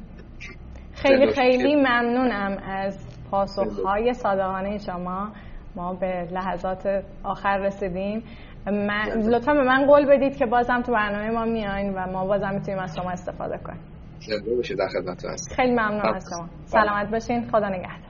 خیلی 0.92 1.32
خیلی 1.32 1.74
ممنونم 1.74 2.62
از 2.64 2.98
پاسخهای 3.30 4.12
صادقانه 4.12 4.78
شما. 4.78 5.32
ما 5.76 5.94
به 5.94 6.28
لحظات 6.32 7.04
آخر 7.22 7.58
رسیدیم. 7.58 8.22
من 8.70 9.22
لطفا 9.34 9.54
به 9.54 9.62
من 9.62 9.86
قول 9.86 10.06
بدید 10.06 10.36
که 10.36 10.46
بازم 10.46 10.82
تو 10.82 10.92
برنامه 10.92 11.30
ما 11.30 11.44
میاین 11.44 11.94
و 11.94 12.06
ما 12.12 12.26
بازم 12.26 12.54
می‌تونیم 12.54 12.80
از 12.80 12.96
شما 12.96 13.10
استفاده 13.10 13.58
کنیم. 13.58 13.80
در 14.78 14.88
خدمت 14.88 15.26
خیلی 15.56 15.72
ممنون 15.72 16.14
از 16.14 16.28
شما. 16.30 16.48
سلامت 16.64 17.10
باشین. 17.10 17.50
خدا 17.50 17.68
نگهدار. 17.68 18.07